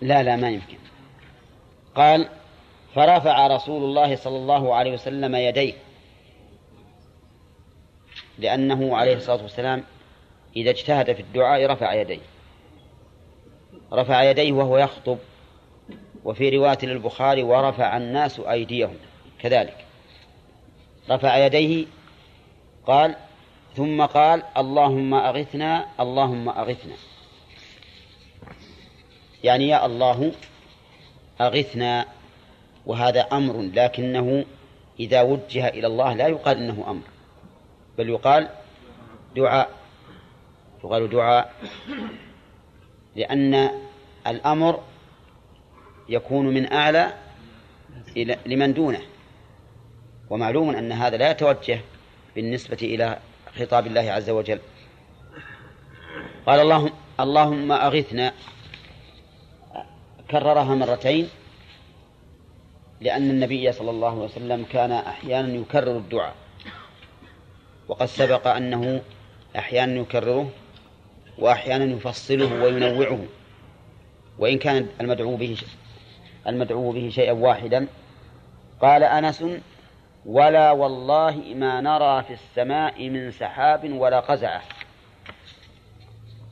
[0.00, 0.78] لا لا ما يمكن.
[1.94, 2.28] قال
[2.94, 5.74] فرفع رسول الله صلى الله عليه وسلم يديه.
[8.38, 9.84] لأنه عليه الصلاة والسلام
[10.56, 12.20] إذا اجتهد في الدعاء رفع يديه.
[13.92, 15.18] رفع يديه وهو يخطب
[16.24, 18.96] وفي رواية للبخاري ورفع الناس أيديهم.
[19.40, 19.84] كذلك.
[21.10, 21.86] رفع يديه
[22.86, 23.16] قال
[23.76, 26.94] ثم قال اللهم أغثنا اللهم أغثنا.
[29.44, 30.32] يعني يا الله
[31.40, 32.06] أغثنا
[32.86, 34.44] وهذا أمر لكنه
[35.00, 37.06] إذا وجه إلى الله لا يقال إنه أمر
[37.98, 38.48] بل يقال
[39.36, 39.70] دعاء.
[40.84, 41.54] يقال دعاء
[43.16, 43.70] لأن
[44.26, 44.82] الأمر
[46.08, 47.14] يكون من أعلى
[48.16, 49.00] إلى لمن دونه.
[50.30, 51.80] ومعلوم أن هذا لا يتوجه
[52.34, 53.18] بالنسبة إلى
[53.58, 54.60] خطاب الله عز وجل.
[56.46, 58.32] قال اللهم اللهم أغثنا.
[60.30, 61.28] كررها مرتين.
[63.00, 66.34] لأن النبي صلى الله عليه وسلم كان أحيانا يكرر الدعاء.
[67.88, 69.00] وقد سبق أنه
[69.56, 70.50] أحيانا يكرره
[71.38, 73.24] وأحيانا يفصله وينوعه.
[74.38, 75.56] وإن كان المدعو به
[76.46, 77.86] المدعو به شيئا واحدا.
[78.80, 79.44] قال أنس
[80.26, 84.62] ولا والله ما نرى في السماء من سحاب ولا قزعة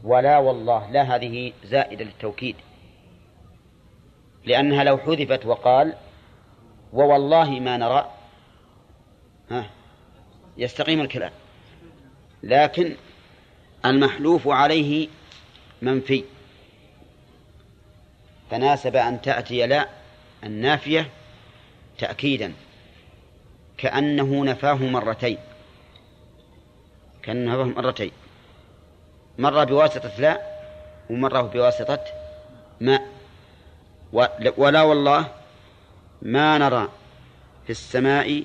[0.05, 2.57] ولا والله لا هذه زائدة للتوكيد.
[4.45, 5.95] لأنها لو حذفت وقال
[6.93, 8.11] ووالله ما نرى.
[9.51, 9.71] ها
[10.57, 11.33] يستقيم الكلام.
[12.43, 12.97] لكن
[13.85, 15.09] المحلوف عليه
[15.83, 16.25] منفي.
[18.51, 19.89] فناسب أن تأتي لا
[20.45, 21.11] النافية
[21.99, 22.53] تأكيدا.
[23.79, 25.39] كأنه نفاه مرتين.
[27.23, 28.13] كأنه نفاه مرتين.
[29.39, 30.41] مرة بواسطة لا
[31.11, 32.05] ومرة بواسطة
[32.81, 33.09] ماء
[34.57, 35.29] ولا والله
[36.23, 36.89] ما نرى
[37.65, 38.45] في السماء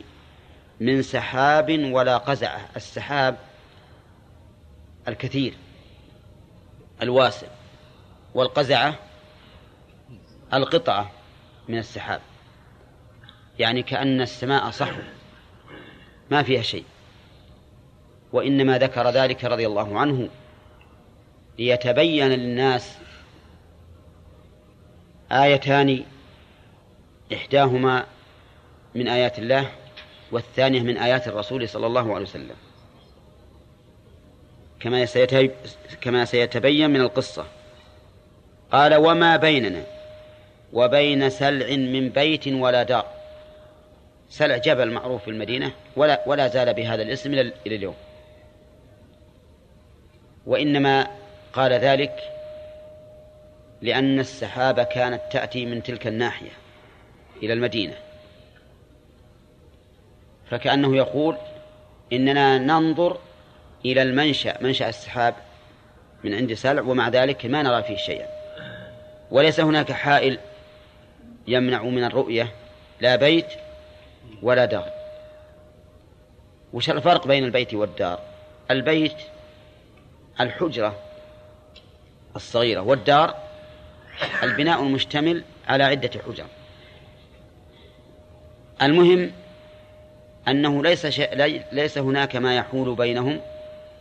[0.79, 3.37] من سحاب ولا قزعة السحاب
[5.07, 5.53] الكثير
[7.01, 7.47] الواسع
[8.33, 8.95] والقزعة
[10.53, 11.11] القطعة
[11.69, 12.21] من السحاب.
[13.59, 15.01] يعني كأن السماء صحو
[16.33, 16.83] ما فيها شيء.
[18.33, 20.29] وإنما ذكر ذلك رضي الله عنه
[21.59, 22.97] ليتبين للناس
[25.31, 26.03] آيتان
[27.33, 28.05] إحداهما
[28.95, 29.71] من آيات الله
[30.31, 32.55] والثانية من آيات الرسول صلى الله عليه وسلم.
[34.79, 35.05] كما
[36.01, 37.45] كما سيتبين من القصة.
[38.71, 39.83] قال وما بيننا
[40.73, 43.22] وبين سلع من بيت ولا دار.
[44.33, 47.95] سلع جبل معروف في المدينة ولا ولا زال بهذا الاسم إلى اليوم.
[50.45, 51.07] وإنما
[51.53, 52.19] قال ذلك
[53.81, 56.49] لأن السحابة كانت تأتي من تلك الناحية
[57.43, 57.93] إلى المدينة.
[60.49, 61.37] فكأنه يقول
[62.13, 63.17] إننا ننظر
[63.85, 65.35] إلى المنشأ منشأ السحاب
[66.23, 68.27] من عند سلع ومع ذلك ما نرى فيه شيئا.
[69.31, 70.39] وليس هناك حائل
[71.47, 72.47] يمنع من الرؤية
[73.01, 73.47] لا بيت
[74.41, 74.89] ولا دار
[76.73, 78.19] وش الفرق بين البيت والدار؟
[78.71, 79.17] البيت
[80.39, 80.99] الحجرة
[82.35, 83.35] الصغيرة والدار
[84.43, 86.45] البناء المشتمل على عدة حجر.
[88.81, 89.31] المهم
[90.47, 91.35] أنه ليس شيء
[91.71, 93.41] ليس هناك ما يحول بينهم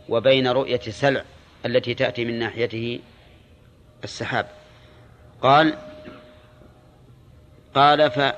[0.09, 1.23] وبين رؤية سلع
[1.65, 2.99] التي تأتي من ناحيته
[4.03, 4.45] السحاب.
[5.41, 5.77] قال
[7.75, 8.33] قال ف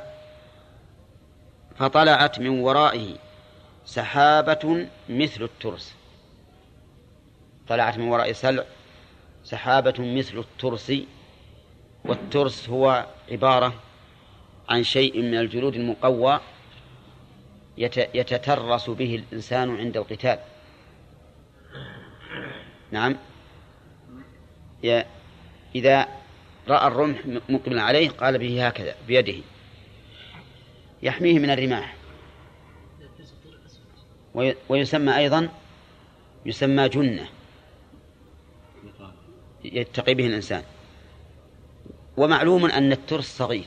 [1.80, 3.16] فطلعت من ورائه
[3.86, 5.96] سحابة مثل الترس.
[7.68, 8.64] طلعت من وراء سلع
[9.44, 10.94] سحابة مثل الترس
[12.06, 13.74] والترس هو عبارة
[14.70, 16.40] عن شيء من الجلود المقوى
[18.14, 20.40] يتترس به الإنسان عند القتال.
[22.92, 23.16] نعم.
[25.76, 26.08] إذا
[26.68, 29.44] رأى الرمح مقبلا عليه قال به هكذا بيده.
[31.06, 31.96] يحميه من الرماح.
[34.70, 35.50] ويسمى أيضا
[36.46, 37.28] يسمى جنة.
[39.64, 40.64] يتقي به الإنسان.
[42.18, 43.66] ومعلوم أن الترس صغير.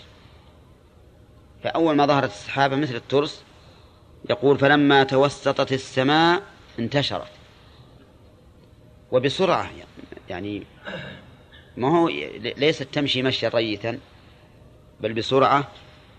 [1.65, 3.43] فأول ما ظهرت السحابة مثل الترس
[4.31, 6.43] يقول فلما توسطت السماء
[6.79, 7.31] انتشرت.
[9.13, 9.71] وبسرعة
[10.29, 10.63] يعني
[11.77, 13.99] ما هو ليست تمشي مشيا ريثا
[15.01, 15.69] بل بسرعة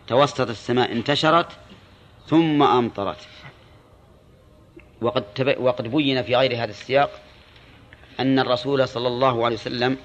[0.09, 1.47] توسطت السماء انتشرت
[2.27, 3.17] ثم أمطرت.
[5.01, 7.21] وقد وقد بين في غير هذا السياق
[8.19, 9.97] أن الرسول صلى الله عليه وسلم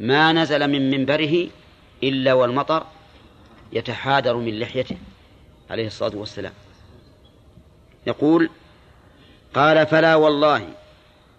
[0.00, 1.48] ما نزل من منبره
[2.02, 2.86] إلا والمطر
[3.72, 4.96] يتحادر من لحيته
[5.70, 6.52] عليه الصلاة والسلام.
[8.06, 8.50] يقول
[9.54, 10.68] قال فلا والله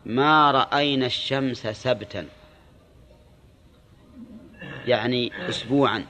[0.06, 2.28] ما رأينا الشمس سبتا.
[4.86, 6.06] يعني أسبوعا.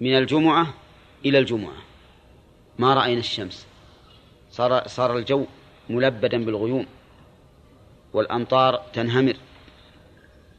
[0.00, 0.74] من الجمعة
[1.24, 1.74] إلى الجمعة.
[2.78, 3.66] ما رأينا الشمس.
[4.50, 5.46] صار صار الجو
[5.90, 6.86] ملبدا بالغيوم
[8.12, 9.36] والأمطار تنهمر.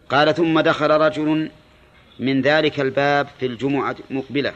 [0.09, 1.51] قال ثم دخل رجل
[2.19, 4.53] من ذلك الباب في الجمعة مقبلة.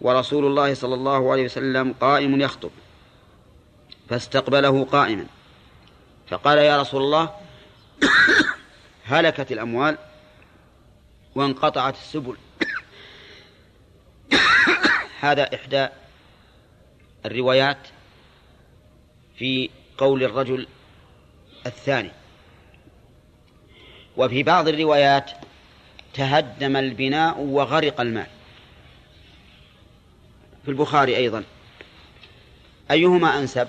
[0.00, 2.70] ورسول الله صلى الله عليه وسلم قائم يخطب.
[4.08, 5.26] فاستقبله قائما.
[6.28, 7.30] فقال يا رسول الله
[9.04, 9.98] هلكت الأموال
[11.34, 12.36] وانقطعت السبل.
[15.20, 15.88] هذا إحدى
[17.26, 17.78] الروايات
[19.38, 20.66] في قول الرجل
[21.66, 22.10] الثاني.
[24.16, 25.30] وفي بعض الروايات
[26.14, 28.26] تهدم البناء وغرق المال.
[30.64, 31.44] في البخاري أيضا.
[32.90, 33.68] أيهما أنسب؟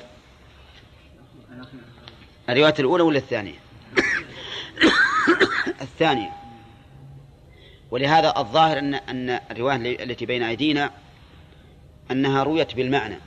[2.49, 3.59] الرواية الأولى ولا الثانية؟
[5.81, 6.29] الثانية.
[7.91, 10.91] ولهذا الظاهر أن أن الرواية التي بين أيدينا
[12.11, 13.17] أنها رويت بالمعنى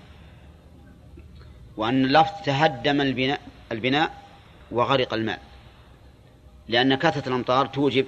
[1.77, 3.40] وأن اللفظ تهدم البناء
[3.73, 4.23] البناء
[4.71, 5.40] وغرق الماء
[6.68, 8.07] لأن كثرة الأمطار توجب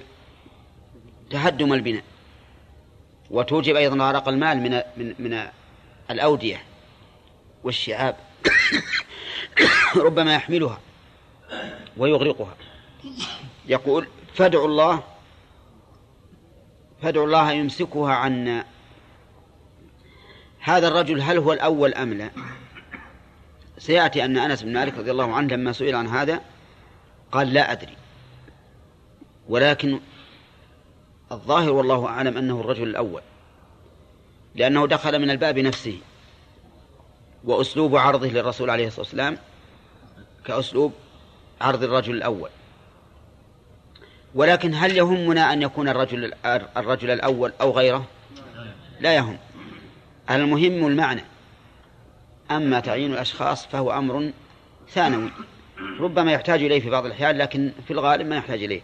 [1.29, 2.03] تهدم البناء
[3.31, 5.47] وتوجب أيضا غرق المال من من من
[6.11, 6.63] الأودية
[7.63, 8.15] والشعاب
[10.05, 10.79] ربما يحملها
[11.97, 12.55] ويغرقها.
[13.65, 15.03] يقول فادعوا الله
[17.01, 18.65] فادعوا الله يمسكها عنا
[20.65, 22.29] هذا الرجل هل هو الأول أم لا؟
[23.77, 26.41] سيأتي أن أنس بن مالك رضي الله عنه لما سئل عن هذا
[27.31, 27.97] قال لا أدري.
[29.49, 29.99] ولكن
[31.31, 33.21] الظاهر والله أعلم أنه الرجل الأول
[34.55, 35.97] لأنه دخل من الباب نفسه
[37.43, 39.37] وأسلوب عرضه للرسول عليه الصلاة والسلام
[40.45, 40.93] كأسلوب
[41.61, 42.49] عرض الرجل الأول.
[44.35, 46.33] ولكن هل يهمنا أن يكون الرجل
[46.77, 48.05] الرجل الأول أو غيره؟
[48.99, 49.37] لا يهم.
[50.29, 51.23] المهم المعنى.
[52.51, 54.31] أما تعيين الأشخاص فهو أمر
[54.89, 55.29] ثانوي.
[55.99, 58.81] ربما يحتاج إليه في بعض الأحيان لكن في الغالب ما يحتاج إليه.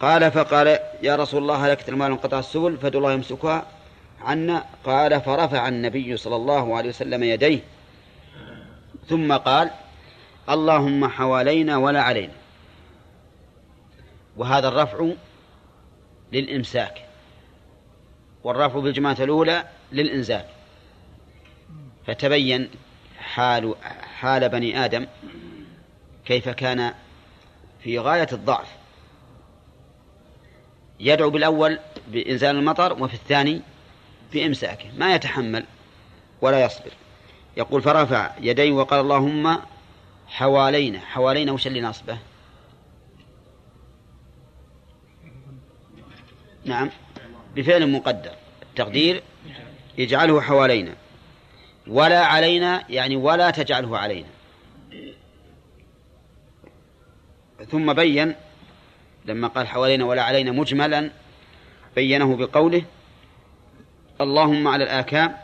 [0.00, 3.66] قال فقال يا رسول الله هلكت المال انقطع السبل فدعو الله يمسكها
[4.20, 4.64] عنا.
[4.84, 7.60] قال فرفع النبي صلى الله عليه وسلم يديه.
[9.08, 9.70] ثم قال
[10.50, 12.32] اللهم حوالينا ولا علينا.
[14.36, 15.08] وهذا الرفع
[16.32, 17.11] للإمساك.
[18.44, 20.44] والرفع بالجماعة الأولى للإنزال.
[22.06, 22.70] فتبين
[23.18, 23.74] حال
[24.20, 25.06] حال بني آدم
[26.24, 26.94] كيف كان
[27.82, 28.68] في غاية الضعف.
[31.00, 31.78] يدعو بالأول
[32.08, 33.60] بإنزال المطر وفي الثاني
[34.32, 34.90] بإمساكه.
[34.98, 35.64] ما يتحمل
[36.40, 36.92] ولا يصبر.
[37.56, 39.58] يقول فرفع يديه وقال اللهم
[40.28, 41.00] حوالينا.
[41.00, 42.18] حوالينا وش اللي نصبه
[46.64, 46.90] نعم.
[47.56, 48.32] بفعل مقدر.
[48.62, 49.22] التقدير
[49.98, 50.94] يجعله حوالينا.
[51.86, 54.28] ولا علينا يعني ولا تجعله علينا.
[57.70, 58.34] ثم بين
[59.24, 61.10] لما قال حوالينا ولا علينا مجملا
[61.96, 62.84] بينه بقوله
[64.20, 65.36] اللهم على الآكام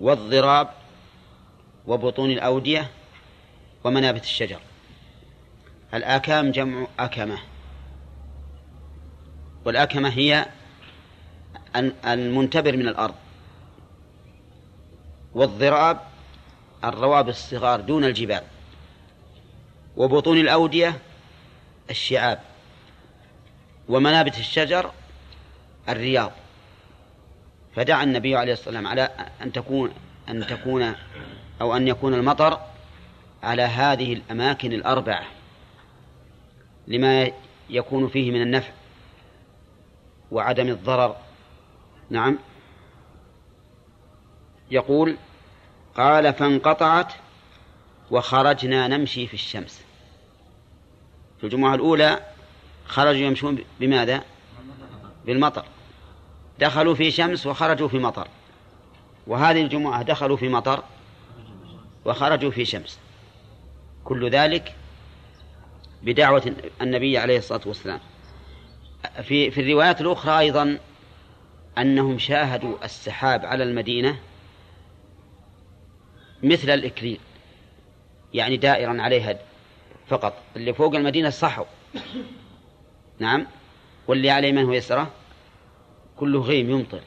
[0.00, 0.68] والضراب
[1.86, 2.90] وبطون الأودية
[3.84, 4.60] ومنابت الشجر.
[5.94, 7.38] الآكام جمع أكمة.
[9.66, 10.46] والأكمة هي
[12.06, 13.14] المنتبر من الأرض.
[15.34, 16.00] والضراب
[16.84, 18.42] الرواب الصغار دون الجبال.
[19.96, 20.98] وبطون الأودية
[21.90, 22.40] الشعاب.
[23.88, 24.90] ومنابت الشجر
[25.88, 26.32] الرياض.
[27.76, 29.10] فدعا النبي عليه الصلاة والسلام على
[29.42, 29.90] أن تكون
[30.28, 30.94] أن تكون
[31.60, 32.60] أو أن يكون المطر
[33.42, 35.24] على هذه الأماكن الأربعة.
[36.88, 37.30] لما
[37.70, 38.72] يكون فيه من النفع.
[40.36, 41.16] وعدم الضرر.
[42.10, 42.38] نعم.
[44.70, 45.16] يقول
[45.96, 47.12] قال فانقطعت
[48.10, 49.84] وخرجنا نمشي في الشمس.
[51.38, 52.20] في الجمعة الأولى
[52.86, 54.24] خرجوا يمشون بماذا؟
[55.26, 55.64] بالمطر.
[56.58, 58.28] دخلوا في شمس وخرجوا في مطر.
[59.26, 60.82] وهذه الجمعة دخلوا في مطر
[62.04, 62.98] وخرجوا في شمس.
[64.04, 64.74] كل ذلك
[66.02, 68.00] بدعوة النبي عليه الصلاة والسلام.
[69.22, 70.78] في في الروايات الأخرى أيضا
[71.78, 74.18] أنهم شاهدوا السحاب على المدينة
[76.42, 77.20] مثل الإكليل
[78.34, 79.38] يعني دائرا عليها
[80.08, 80.42] فقط.
[80.56, 81.64] اللي فوق المدينة صحوا
[83.18, 83.46] نعم.
[84.08, 85.10] واللي على من هو يسره؟
[86.16, 87.00] كله غيم يمطر.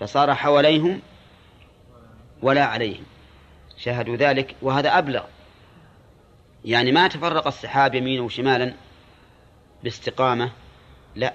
[0.00, 1.00] فصار حواليهم
[2.42, 3.04] ولا عليهم.
[3.78, 5.24] شاهدوا ذلك وهذا أبلغ.
[6.64, 8.74] يعني ما تفرق السحاب يمينا وشمالا.
[9.84, 10.50] باستقامة
[11.16, 11.34] لا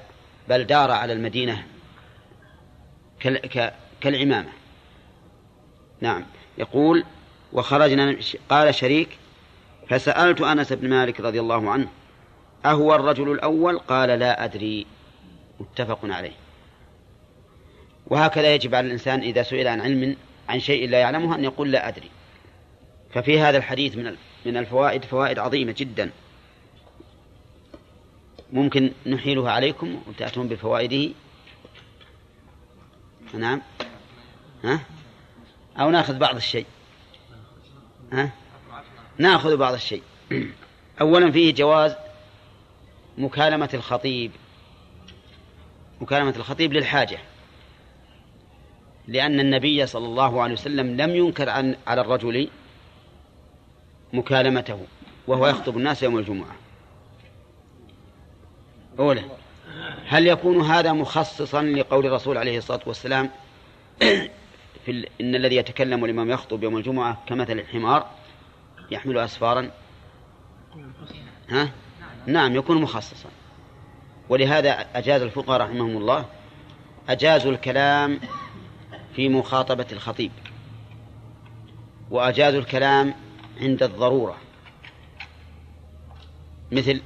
[0.49, 1.63] بل دار على المدينة
[4.01, 4.49] كالعمامة.
[6.01, 6.25] نعم.
[6.57, 7.03] يقول
[7.53, 8.17] وخرجنا
[8.49, 9.09] قال شريك
[9.89, 11.87] فسألت أنس بن مالك رضي الله عنه
[12.65, 14.85] أهو الرجل الأول؟ قال لا أدري.
[15.59, 16.33] متفق عليه.
[18.07, 20.15] وهكذا يجب على الإنسان إذا سئل عن علم
[20.49, 22.09] عن شيء لا يعلمه أن يقول لا أدري.
[23.13, 24.15] ففي هذا الحديث من
[24.45, 26.11] من الفوائد فوائد عظيمة جدا.
[28.53, 31.13] ممكن نحيلها عليكم وتأتون بفوائده.
[33.33, 33.61] نعم.
[34.63, 34.79] ها؟
[35.79, 36.65] أو نأخذ بعض الشيء.
[38.11, 38.31] ها؟
[39.17, 40.03] نأخذ بعض الشيء.
[41.01, 41.95] أولا فيه جواز
[43.17, 44.31] مكالمة الخطيب.
[46.01, 47.19] مكالمة الخطيب للحاجة.
[49.07, 52.49] لأن النبي صلى الله عليه وسلم لم ينكر عن على الرجل
[54.13, 54.85] مكالمته
[55.27, 56.62] وهو يخطب الناس يوم الجمعة.
[58.99, 59.23] أولا
[60.07, 63.29] هل يكون هذا مخصصا لقول الرسول عليه الصلاة والسلام
[64.85, 65.07] في ال...
[65.21, 68.09] إن الذي يتكلم الإمام يخطب يوم الجمعة كمثل الحمار
[68.91, 69.71] يحمل أسفارا
[71.49, 71.69] ها؟
[72.25, 73.29] نعم يكون مخصصا
[74.29, 76.25] ولهذا أجاز الفقهاء رحمهم الله
[77.09, 78.19] أجازوا الكلام
[79.15, 80.31] في مخاطبة الخطيب
[82.11, 83.13] وأجازوا الكلام
[83.61, 84.37] عند الضرورة
[86.71, 87.01] مثل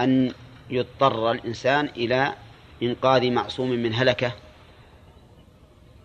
[0.00, 0.32] أن
[0.70, 2.34] يضطر الإنسان إلى
[2.82, 4.32] إنقاذ معصوم من هلكة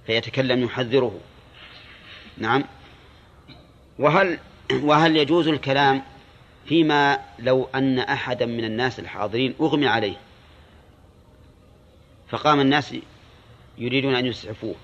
[0.05, 1.19] فيتكلم يحذره.
[2.37, 2.63] نعم.
[3.99, 4.39] وهل
[4.73, 6.01] وهل يجوز الكلام
[6.65, 10.15] فيما لو أن أحدا من الناس الحاضرين أغمي عليه؟
[12.29, 12.95] فقام الناس
[13.77, 14.75] يريدون أن يسعفوه.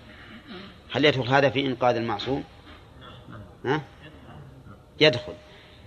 [0.91, 2.43] هل يدخل هذا في إنقاذ المعصوم؟
[3.65, 3.81] ها؟
[4.99, 5.33] يدخل.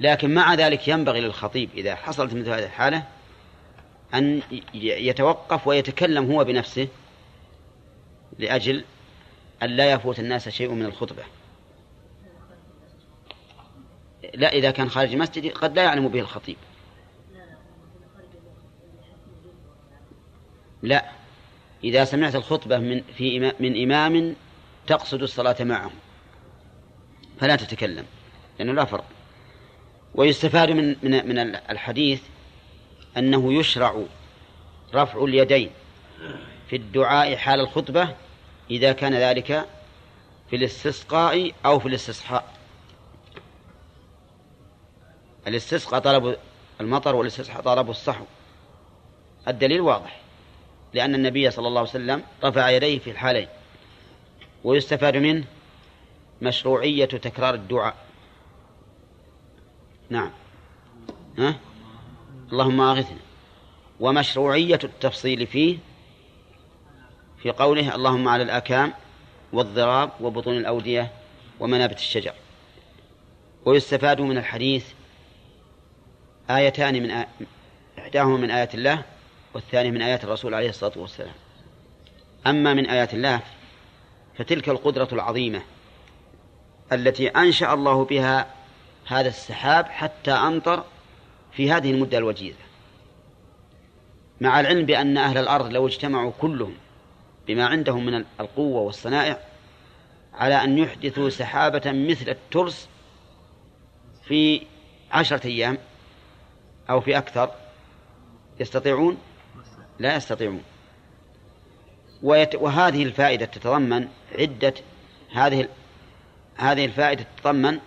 [0.01, 3.03] لكن مع ذلك ينبغي للخطيب إذا حصلت مثل هذه الحالة
[4.15, 4.43] أن
[4.75, 6.89] يتوقف ويتكلم هو بنفسه
[8.39, 8.85] لأجل
[9.63, 11.23] أن لا يفوت الناس شيء من الخطبة.
[14.35, 16.57] لا إذا كان خارج المسجد قد لا يعلم به الخطيب.
[20.83, 21.11] لا
[21.85, 24.37] إذا سمعت الخطبة من في من إمام
[24.87, 25.91] تقصد الصلاة معه
[27.41, 28.05] فلا تتكلم
[28.59, 29.05] لأنه لا فرق.
[30.15, 32.23] ويستفاد من من من الحديث
[33.17, 34.03] أنه يشرع
[34.95, 35.71] رفع اليدين
[36.69, 38.15] في الدعاء حال الخطبة
[38.71, 39.67] إذا كان ذلك
[40.51, 42.53] في الاستسقاء أو في الاستصحاء
[45.47, 46.37] الاستسقاء طلب
[46.81, 48.25] المطر والاستسقاء طلب الصحو
[49.49, 50.21] الدليل واضح
[50.95, 53.49] لأن النبي صلى الله عليه وسلم رفع يديه في الحالين
[54.65, 55.45] ويستفاد منه
[56.43, 57.95] مشروعية تكرار الدعاء.
[60.11, 60.31] نعم.
[61.39, 61.55] ها؟
[62.53, 63.19] اللهم أغثنا.
[64.01, 65.79] ومشروعية التفصيل فيه
[67.43, 68.93] في قوله اللهم على الأكام
[69.53, 71.13] والضراب وبطون الأودية
[71.61, 72.33] ومنابت الشجر.
[73.65, 74.87] ويستفاد من الحديث
[76.51, 77.27] آيتان من آ...
[77.99, 79.03] إحداهما من آيات الله
[79.55, 81.35] والثانية من آيات الرسول عليه الصلاة والسلام.
[82.47, 83.41] أما من آيات الله
[84.39, 85.63] فتلك القدرة العظيمة
[86.93, 88.47] التي أنشأ الله بها
[89.07, 90.85] هذا السحاب حتى أمطر
[91.53, 92.59] في هذه المدة الوجيزة.
[94.41, 96.75] مع العلم بأن أهل الأرض لو اجتمعوا كلهم
[97.47, 99.39] بما عندهم من القوة والصنائع
[100.35, 102.89] على أن يحدثوا سحابة مثل الترس
[104.25, 104.63] في
[105.13, 105.79] عشرة أيام
[106.91, 107.51] أو في أكثر
[108.61, 109.19] يستطيعون؟
[109.99, 110.63] لا يستطيعون.
[112.55, 114.75] وهذه الفائدة تتضمن عدة
[115.33, 115.69] هذه
[116.57, 117.79] هذه الفائدة تتضمن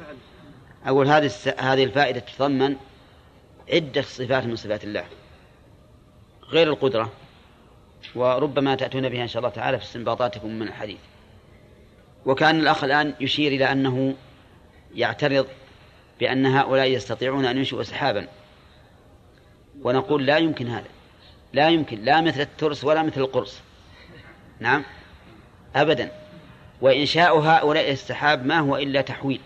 [0.86, 2.76] أقول هذه هذه الفائدة تتضمن
[3.70, 5.06] عدة صفات من صفات الله.
[6.50, 7.12] غير القدرة
[8.16, 11.00] وربما تأتون بها إن شاء الله تعالى في استنباطاتكم من الحديث.
[12.26, 14.16] وكأن الأخ الآن يشير إلى أنه
[14.96, 15.48] يعترض
[16.20, 18.28] بأن هؤلاء يستطيعون أن ينشئوا سحابا.
[19.82, 20.90] ونقول لا يمكن هذا.
[21.54, 22.04] لا يمكن.
[22.04, 23.60] لا مثل الترس ولا مثل القرص.
[24.60, 24.84] نعم.
[25.76, 26.12] أبدا.
[26.82, 29.42] وإنشاء هؤلاء السحاب ما هو إلا تحويل.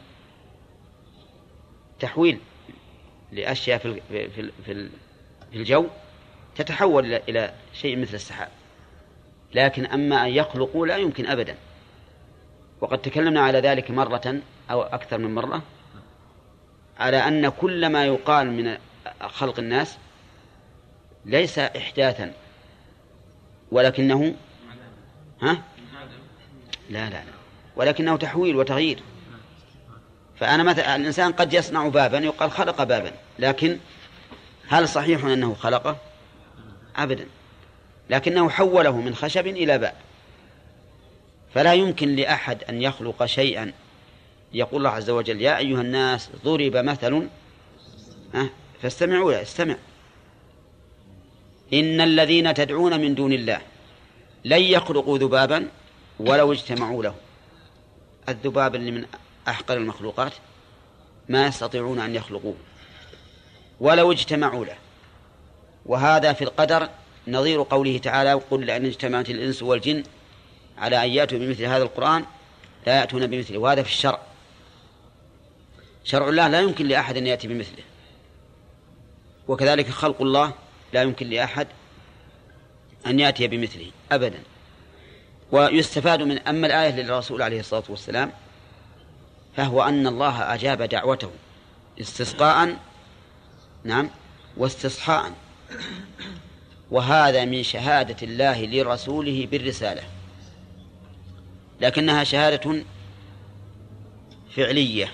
[1.99, 2.39] تحويل.
[3.31, 4.89] لأشياء في في في
[5.53, 5.87] الجو
[6.55, 8.49] تتحول إلى شيء مثل السحاب.
[9.53, 11.55] لكن أما أن يخلقوا لا يمكن أبدا.
[12.81, 14.39] وقد تكلمنا على ذلك مرة
[14.71, 15.61] أو أكثر من مرة
[16.99, 18.77] على أن كل ما يقال من
[19.21, 19.97] خلق الناس
[21.25, 22.33] ليس إحداثا
[23.71, 24.35] ولكنه
[25.41, 25.63] ها؟
[26.89, 27.23] لا لا لا.
[27.75, 29.03] ولكنه تحويل وتغيير.
[30.39, 33.79] فأنا مثلا الإنسان قد يصنع بابا يقال خلق بابا لكن
[34.67, 35.97] هل صحيح أنه خلقه
[36.95, 37.25] أبدا.
[38.09, 39.93] لكنه حوله من خشب إلى باب
[41.53, 43.73] فلا يمكن لأحد أن يخلق شيئا.
[44.53, 47.27] يقول الله عز وجل يا أيها الناس ضرب مثل.
[48.81, 49.75] فاستمعوا له استمع.
[51.73, 53.61] إن الذين تدعون من دون الله
[54.45, 55.67] لن يخلقوا ذبابا
[56.19, 57.15] ولو اجتمعوا له.
[58.29, 59.05] الذباب اللي من
[59.49, 60.33] أحقر المخلوقات
[61.29, 62.55] ما يستطيعون أن يخلقوه
[63.79, 64.75] ولو اجتمعوا له.
[65.85, 66.89] وهذا في القدر
[67.27, 70.03] نظير قوله تعالى قل لأن اجتمعت الإنس والجن
[70.77, 72.25] على أن يأتوا بمثل هذا القرآن
[72.87, 73.57] لا يأتون بمثله.
[73.57, 74.21] وهذا في الشرع.
[76.03, 77.83] شرع الله لا يمكن لأحد أن يأتي بمثله.
[79.47, 80.53] وكذلك خلق الله
[80.93, 81.67] لا يمكن لأحد
[83.07, 84.39] أن يأتي بمثله أبدا.
[85.51, 88.31] ويستفاد من أما الآية للرسول عليه الصلاة والسلام
[89.59, 91.31] فهو أن الله أجاب دعوته
[92.01, 92.77] استسقاء
[93.83, 94.09] نعم
[94.57, 95.31] واستصحاء.
[96.91, 100.01] وهذا من شهادة الله لرسوله بالرسالة.
[101.81, 102.83] لكنها شهادة
[104.55, 105.11] فعلية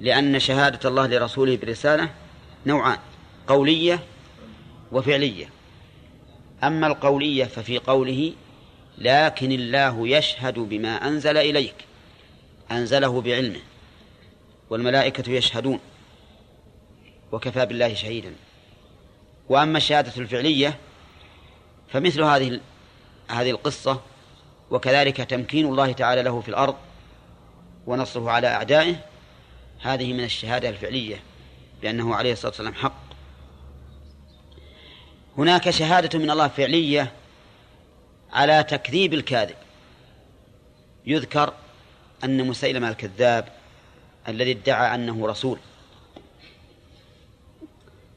[0.00, 2.10] لأن شهادة الله لرسوله بالرسالة
[2.66, 2.98] نوعان
[3.46, 4.00] قولية
[4.92, 5.48] وفعلية.
[6.64, 8.32] أما القولية ففي قوله
[8.98, 11.89] لكن الله يشهد بما أنزل إليك
[12.70, 13.60] أنزله بعلمه
[14.70, 15.80] والملائكة يشهدون
[17.32, 18.34] وكفى بالله شهيدا.
[19.48, 20.78] وأما الشهادة الفعلية
[21.88, 22.60] فمثل هذه
[23.28, 24.00] هذه القصة
[24.70, 26.76] وكذلك تمكين الله تعالى له في الأرض
[27.86, 28.96] ونصره على أعدائه
[29.80, 31.22] هذه من الشهادة الفعلية
[31.82, 33.00] بأنه عليه الصلاة والسلام حق.
[35.38, 37.12] هناك شهادة من الله فعلية
[38.32, 39.56] على تكذيب الكاذب.
[41.06, 41.54] يذكر
[42.24, 43.48] أن مسيلمة الكذاب
[44.28, 45.58] الذي ادعى أنه رسول.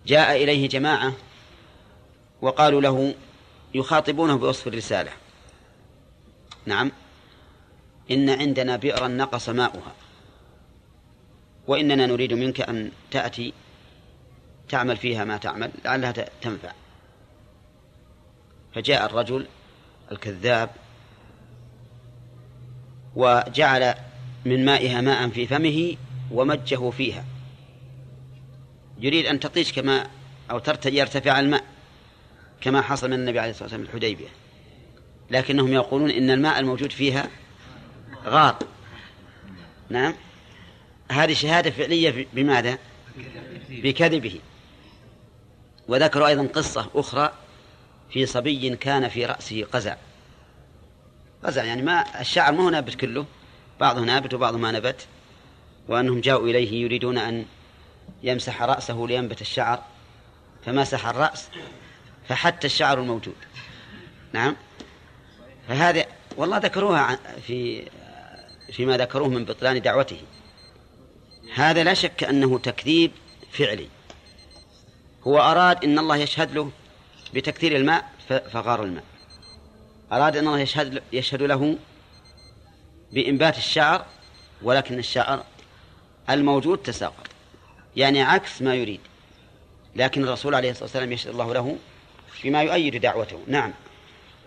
[0.07, 1.13] جاء إليه جماعة
[2.41, 3.15] وقالوا له
[3.73, 5.11] يخاطبونه بوصف الرسالة.
[6.65, 6.91] نعم.
[8.11, 9.93] إن عندنا بئرا نقص ماؤها.
[11.67, 13.53] وإننا نريد منك أن تأتي
[14.69, 16.71] تعمل فيها ما تعمل لعلها تنفع.
[18.75, 19.47] فجاء الرجل
[20.11, 20.69] الكذاب
[23.15, 23.95] وجعل
[24.45, 25.95] من مائها ماء في فمه
[26.31, 27.25] ومجه فيها.
[28.99, 30.07] يريد أن تطيش كما
[30.51, 31.63] أو يرتفع الماء
[32.61, 34.27] كما حصل من النبي عليه الصلاة والسلام الحديبية.
[35.31, 37.29] لكنهم يقولون إن الماء الموجود فيها
[38.25, 38.59] غار.
[39.89, 40.13] نعم.
[41.11, 42.77] هذه شهادة فعلية بماذا؟
[43.69, 44.39] بكذبه.
[45.87, 47.33] وذكروا أيضا قصة أخرى
[48.09, 49.95] في صبي كان في رأسه قزع.
[51.43, 53.25] قزع يعني ما الشعر ما هو نابت كله
[53.79, 55.07] بعضه نابت وبعضه ما نبت
[55.87, 57.45] وأنهم جاءوا إليه يريدون أن
[58.23, 59.83] يمسح رأسه لينبت الشعر
[60.65, 61.47] فمسح الرأس
[62.27, 63.35] فحتى الشعر الموجود.
[64.33, 64.55] نعم؟
[65.67, 66.05] فهذا
[66.37, 67.89] والله ذكروها في
[68.73, 70.21] فيما ذكروه من بطلان دعوته.
[71.55, 73.11] هذا لا شك أنه تكذيب
[73.51, 73.87] فعلي.
[75.27, 76.71] هو أراد أن الله يشهد له
[77.33, 79.12] بتكثير الماء فغار الماء.
[80.13, 81.77] أراد أن الله يشهد, يشهد له
[83.11, 84.05] بإنبات الشعر
[84.61, 85.43] ولكن الشعر
[86.29, 87.27] الموجود تساقط.
[87.95, 88.99] يعني عكس ما يريد.
[89.95, 91.77] لكن الرسول عليه الصلاة والسلام يشهد الله له
[92.43, 93.39] بما يؤيد دعوته.
[93.47, 93.73] نعم.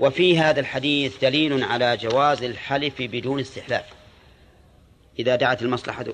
[0.01, 3.85] وفي هذا الحديث دليل على جواز الحلف بدون استحلاف.
[5.19, 6.05] إذا دعت المصلحة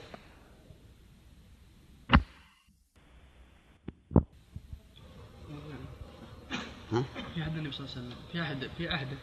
[6.92, 8.16] ها؟ في عهد النبي صلى الله عليه وسلم.
[8.32, 9.16] في عهد في عهده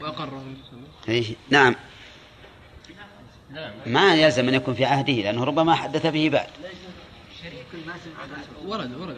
[0.00, 0.44] وأقره
[1.50, 1.74] نعم.
[3.86, 6.48] ما يلزم أن يكون في عهده لأنه ربما حدث به بعد.
[8.66, 9.16] ورد ورد.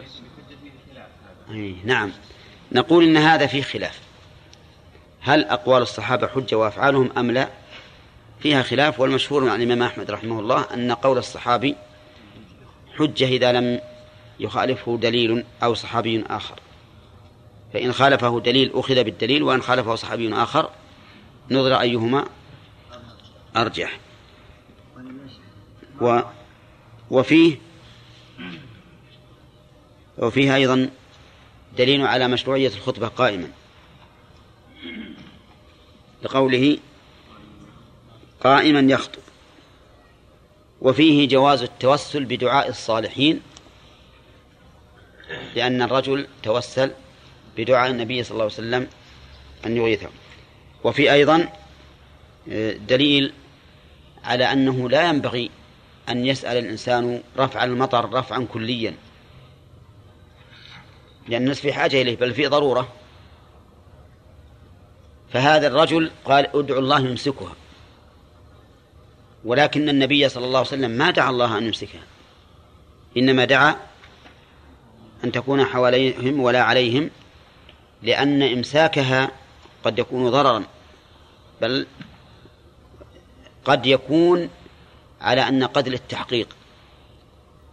[1.85, 2.13] نعم.
[2.73, 4.01] نقول إن هذا فيه خلاف.
[5.21, 7.49] هل أقوال الصحابة حجة وأفعالهم أم لا؟
[8.41, 11.77] فيها خلاف والمشهور عن الإمام أحمد رحمه الله أن قول الصحابي
[12.99, 13.81] حجة إذا لم
[14.41, 16.61] يخالفه دليل أو صحابي آخر.
[17.77, 20.71] فإن خالفه دليل أخذ بالدليل وإن خالفه صحابي آخر
[21.51, 22.27] نظر أيهما
[23.57, 24.01] أرجح.
[26.01, 26.21] و
[27.11, 27.59] وفيه
[30.19, 30.91] وفيها أيضا
[31.79, 33.49] دليل على مشروعية الخطبة قائما.
[36.23, 36.79] لقوله
[38.45, 39.23] قائما يخطب.
[40.81, 43.41] وفيه جواز التوسل بدعاء الصالحين
[45.55, 46.93] لأن الرجل توسل
[47.57, 48.89] بدعاء النبي صلى الله عليه وسلم
[49.67, 50.09] أن يغيثه.
[50.85, 51.49] وفي أيضا
[52.51, 53.33] آه، دليل
[54.25, 55.51] على أنه لا ينبغي
[56.09, 58.95] أن يسأل الإنسان رفع المطر رفعا كليا.
[61.29, 62.89] لأن الناس في حاجة إليه بل في ضرورة.
[65.33, 67.53] فهذا الرجل قال أدعو الله يمسكها.
[69.45, 72.03] ولكن النبي صلى الله عليه وسلم ما دعا الله أن يمسكها.
[73.17, 73.77] إنما دعا
[75.25, 77.11] أن تكون حواليهم ولا عليهم
[78.03, 79.31] لأن إمساكها
[79.85, 80.65] قد يكون ضررا
[81.61, 81.87] بل
[83.65, 84.51] قد يكون
[85.21, 86.49] على أن قدر التحقيق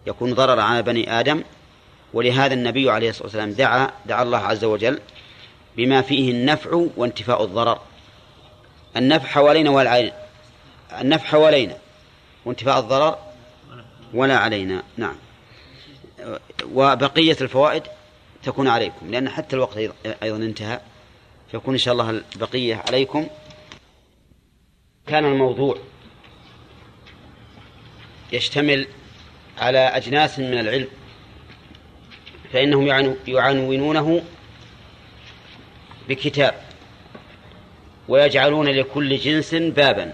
[0.08, 1.44] يكون ضررا على بني آدم
[2.14, 5.00] ولهذا النبي عليه الصلاة والسلام دعا دعا الله عز وجل
[5.78, 7.80] بما فيه النفع وانتفاء الضرر.
[8.98, 10.14] النفع حوالينا ولا علينا؟
[11.02, 11.78] النفع حوالينا
[12.46, 13.18] وانتفاء الضرر
[14.14, 15.16] ولا علينا؟ نعم.
[16.72, 17.84] وبقية الفوائد؟
[18.44, 19.78] تكون عليكم لأن حتى الوقت
[20.24, 20.80] أيضا انتهى.
[21.52, 23.28] فيكون إن شاء الله البقية عليكم.
[25.08, 25.78] كان الموضوع
[28.32, 28.88] يشتمل
[29.58, 30.88] على أجناس من العلم
[32.54, 32.88] فإنهم
[33.28, 34.24] يعنونونه
[36.10, 36.54] بكتاب
[38.08, 40.14] ويجعلون لكل جنس بابا.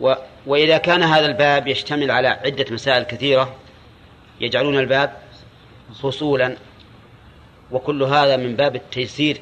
[0.00, 0.14] و
[0.46, 3.56] وإذا كان هذا الباب يشتمل على عدة مسائل كثيرة
[4.40, 5.27] يجعلون الباب
[5.94, 6.56] فصولا.
[7.70, 9.40] وكل هذا من باب التيسير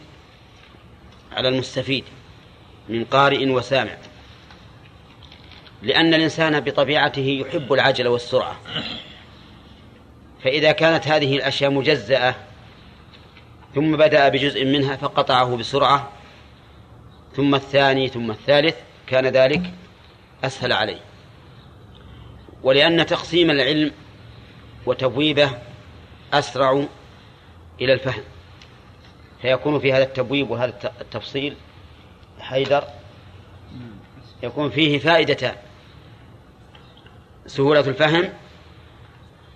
[1.33, 2.05] على المستفيد
[2.89, 3.97] من قارئ وسامع.
[5.83, 8.57] لأن الإنسان بطبيعته يحب العجلة والسرعة.
[10.45, 12.35] فإذا كانت هذه الأشياء مجزأة
[13.75, 16.13] ثم بدأ بجزء منها فقطعه بسرعة
[17.37, 18.77] ثم الثاني ثم الثالث
[19.07, 19.71] كان ذلك
[20.45, 21.01] أسهل عليه.
[22.63, 23.93] ولأن تقسيم العلم
[24.87, 25.51] وتبويبه
[26.33, 26.85] أسرع
[27.81, 28.23] إلى الفهم.
[29.43, 31.57] فيكون في هذا التبويب وهذا التفصيل
[32.41, 32.85] حيدر.
[34.43, 35.57] يكون فيه فائدتان
[37.47, 38.33] سهولة الفهم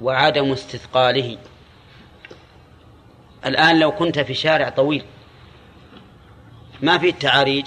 [0.01, 1.39] وعدم استثقاله.
[3.47, 5.05] الآن لو كنت في شارع طويل
[6.83, 7.67] ما فيه التعاريج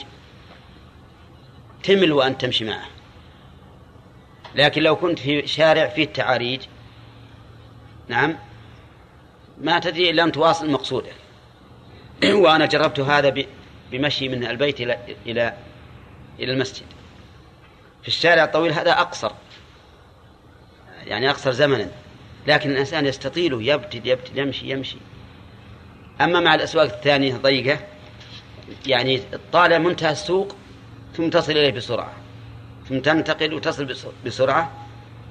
[1.83, 2.85] تمل وأن تمشي معه.
[4.55, 6.61] لكن لو كنت في شارع فيه التعاريج
[8.07, 8.37] نعم
[9.61, 11.15] ما تدري إلا أن تواصل مقصودك
[12.23, 13.45] وأنا جربت هذا
[13.91, 15.53] بمشي من البيت إلى إلى
[16.39, 16.85] إلى المسجد.
[18.01, 19.31] في الشارع الطويل هذا أقصر.
[21.05, 21.91] يعني أقصر زمنا.
[22.47, 24.97] لكن الإنسان يستطيله يبتد يبتد يمشي يمشي.
[26.21, 27.79] أما مع الأسواق الثانية ضيقة
[28.85, 30.55] يعني طالع منتهى السوق
[31.17, 32.13] ثم تصل إليه بسرعة.
[32.89, 33.95] ثم تنتقل وتصل
[34.25, 34.71] بسرعة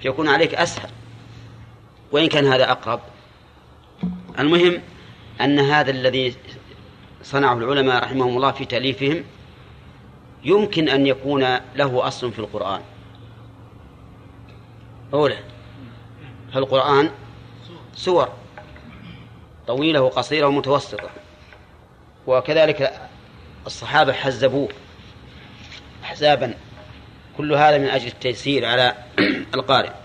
[0.00, 0.90] فيكون عليك أسهل.
[2.12, 3.00] وإن كان هذا أقرب
[4.38, 4.80] المهم
[5.40, 6.34] أن هذا الذي
[7.22, 9.24] صنعه العلماء رحمهم الله في تأليفهم
[10.44, 12.80] يمكن أن يكون له أصل في القرآن.
[15.14, 15.36] أولا
[16.52, 17.10] فالقرآن
[17.94, 18.28] سور
[19.66, 21.10] طويلة وقصيرة ومتوسطة
[22.26, 23.08] وكذلك
[23.66, 24.68] الصحابة حزبوه
[26.04, 26.54] أحزابا
[27.36, 28.94] كل هذا من أجل التيسير على
[29.54, 30.01] القارئ.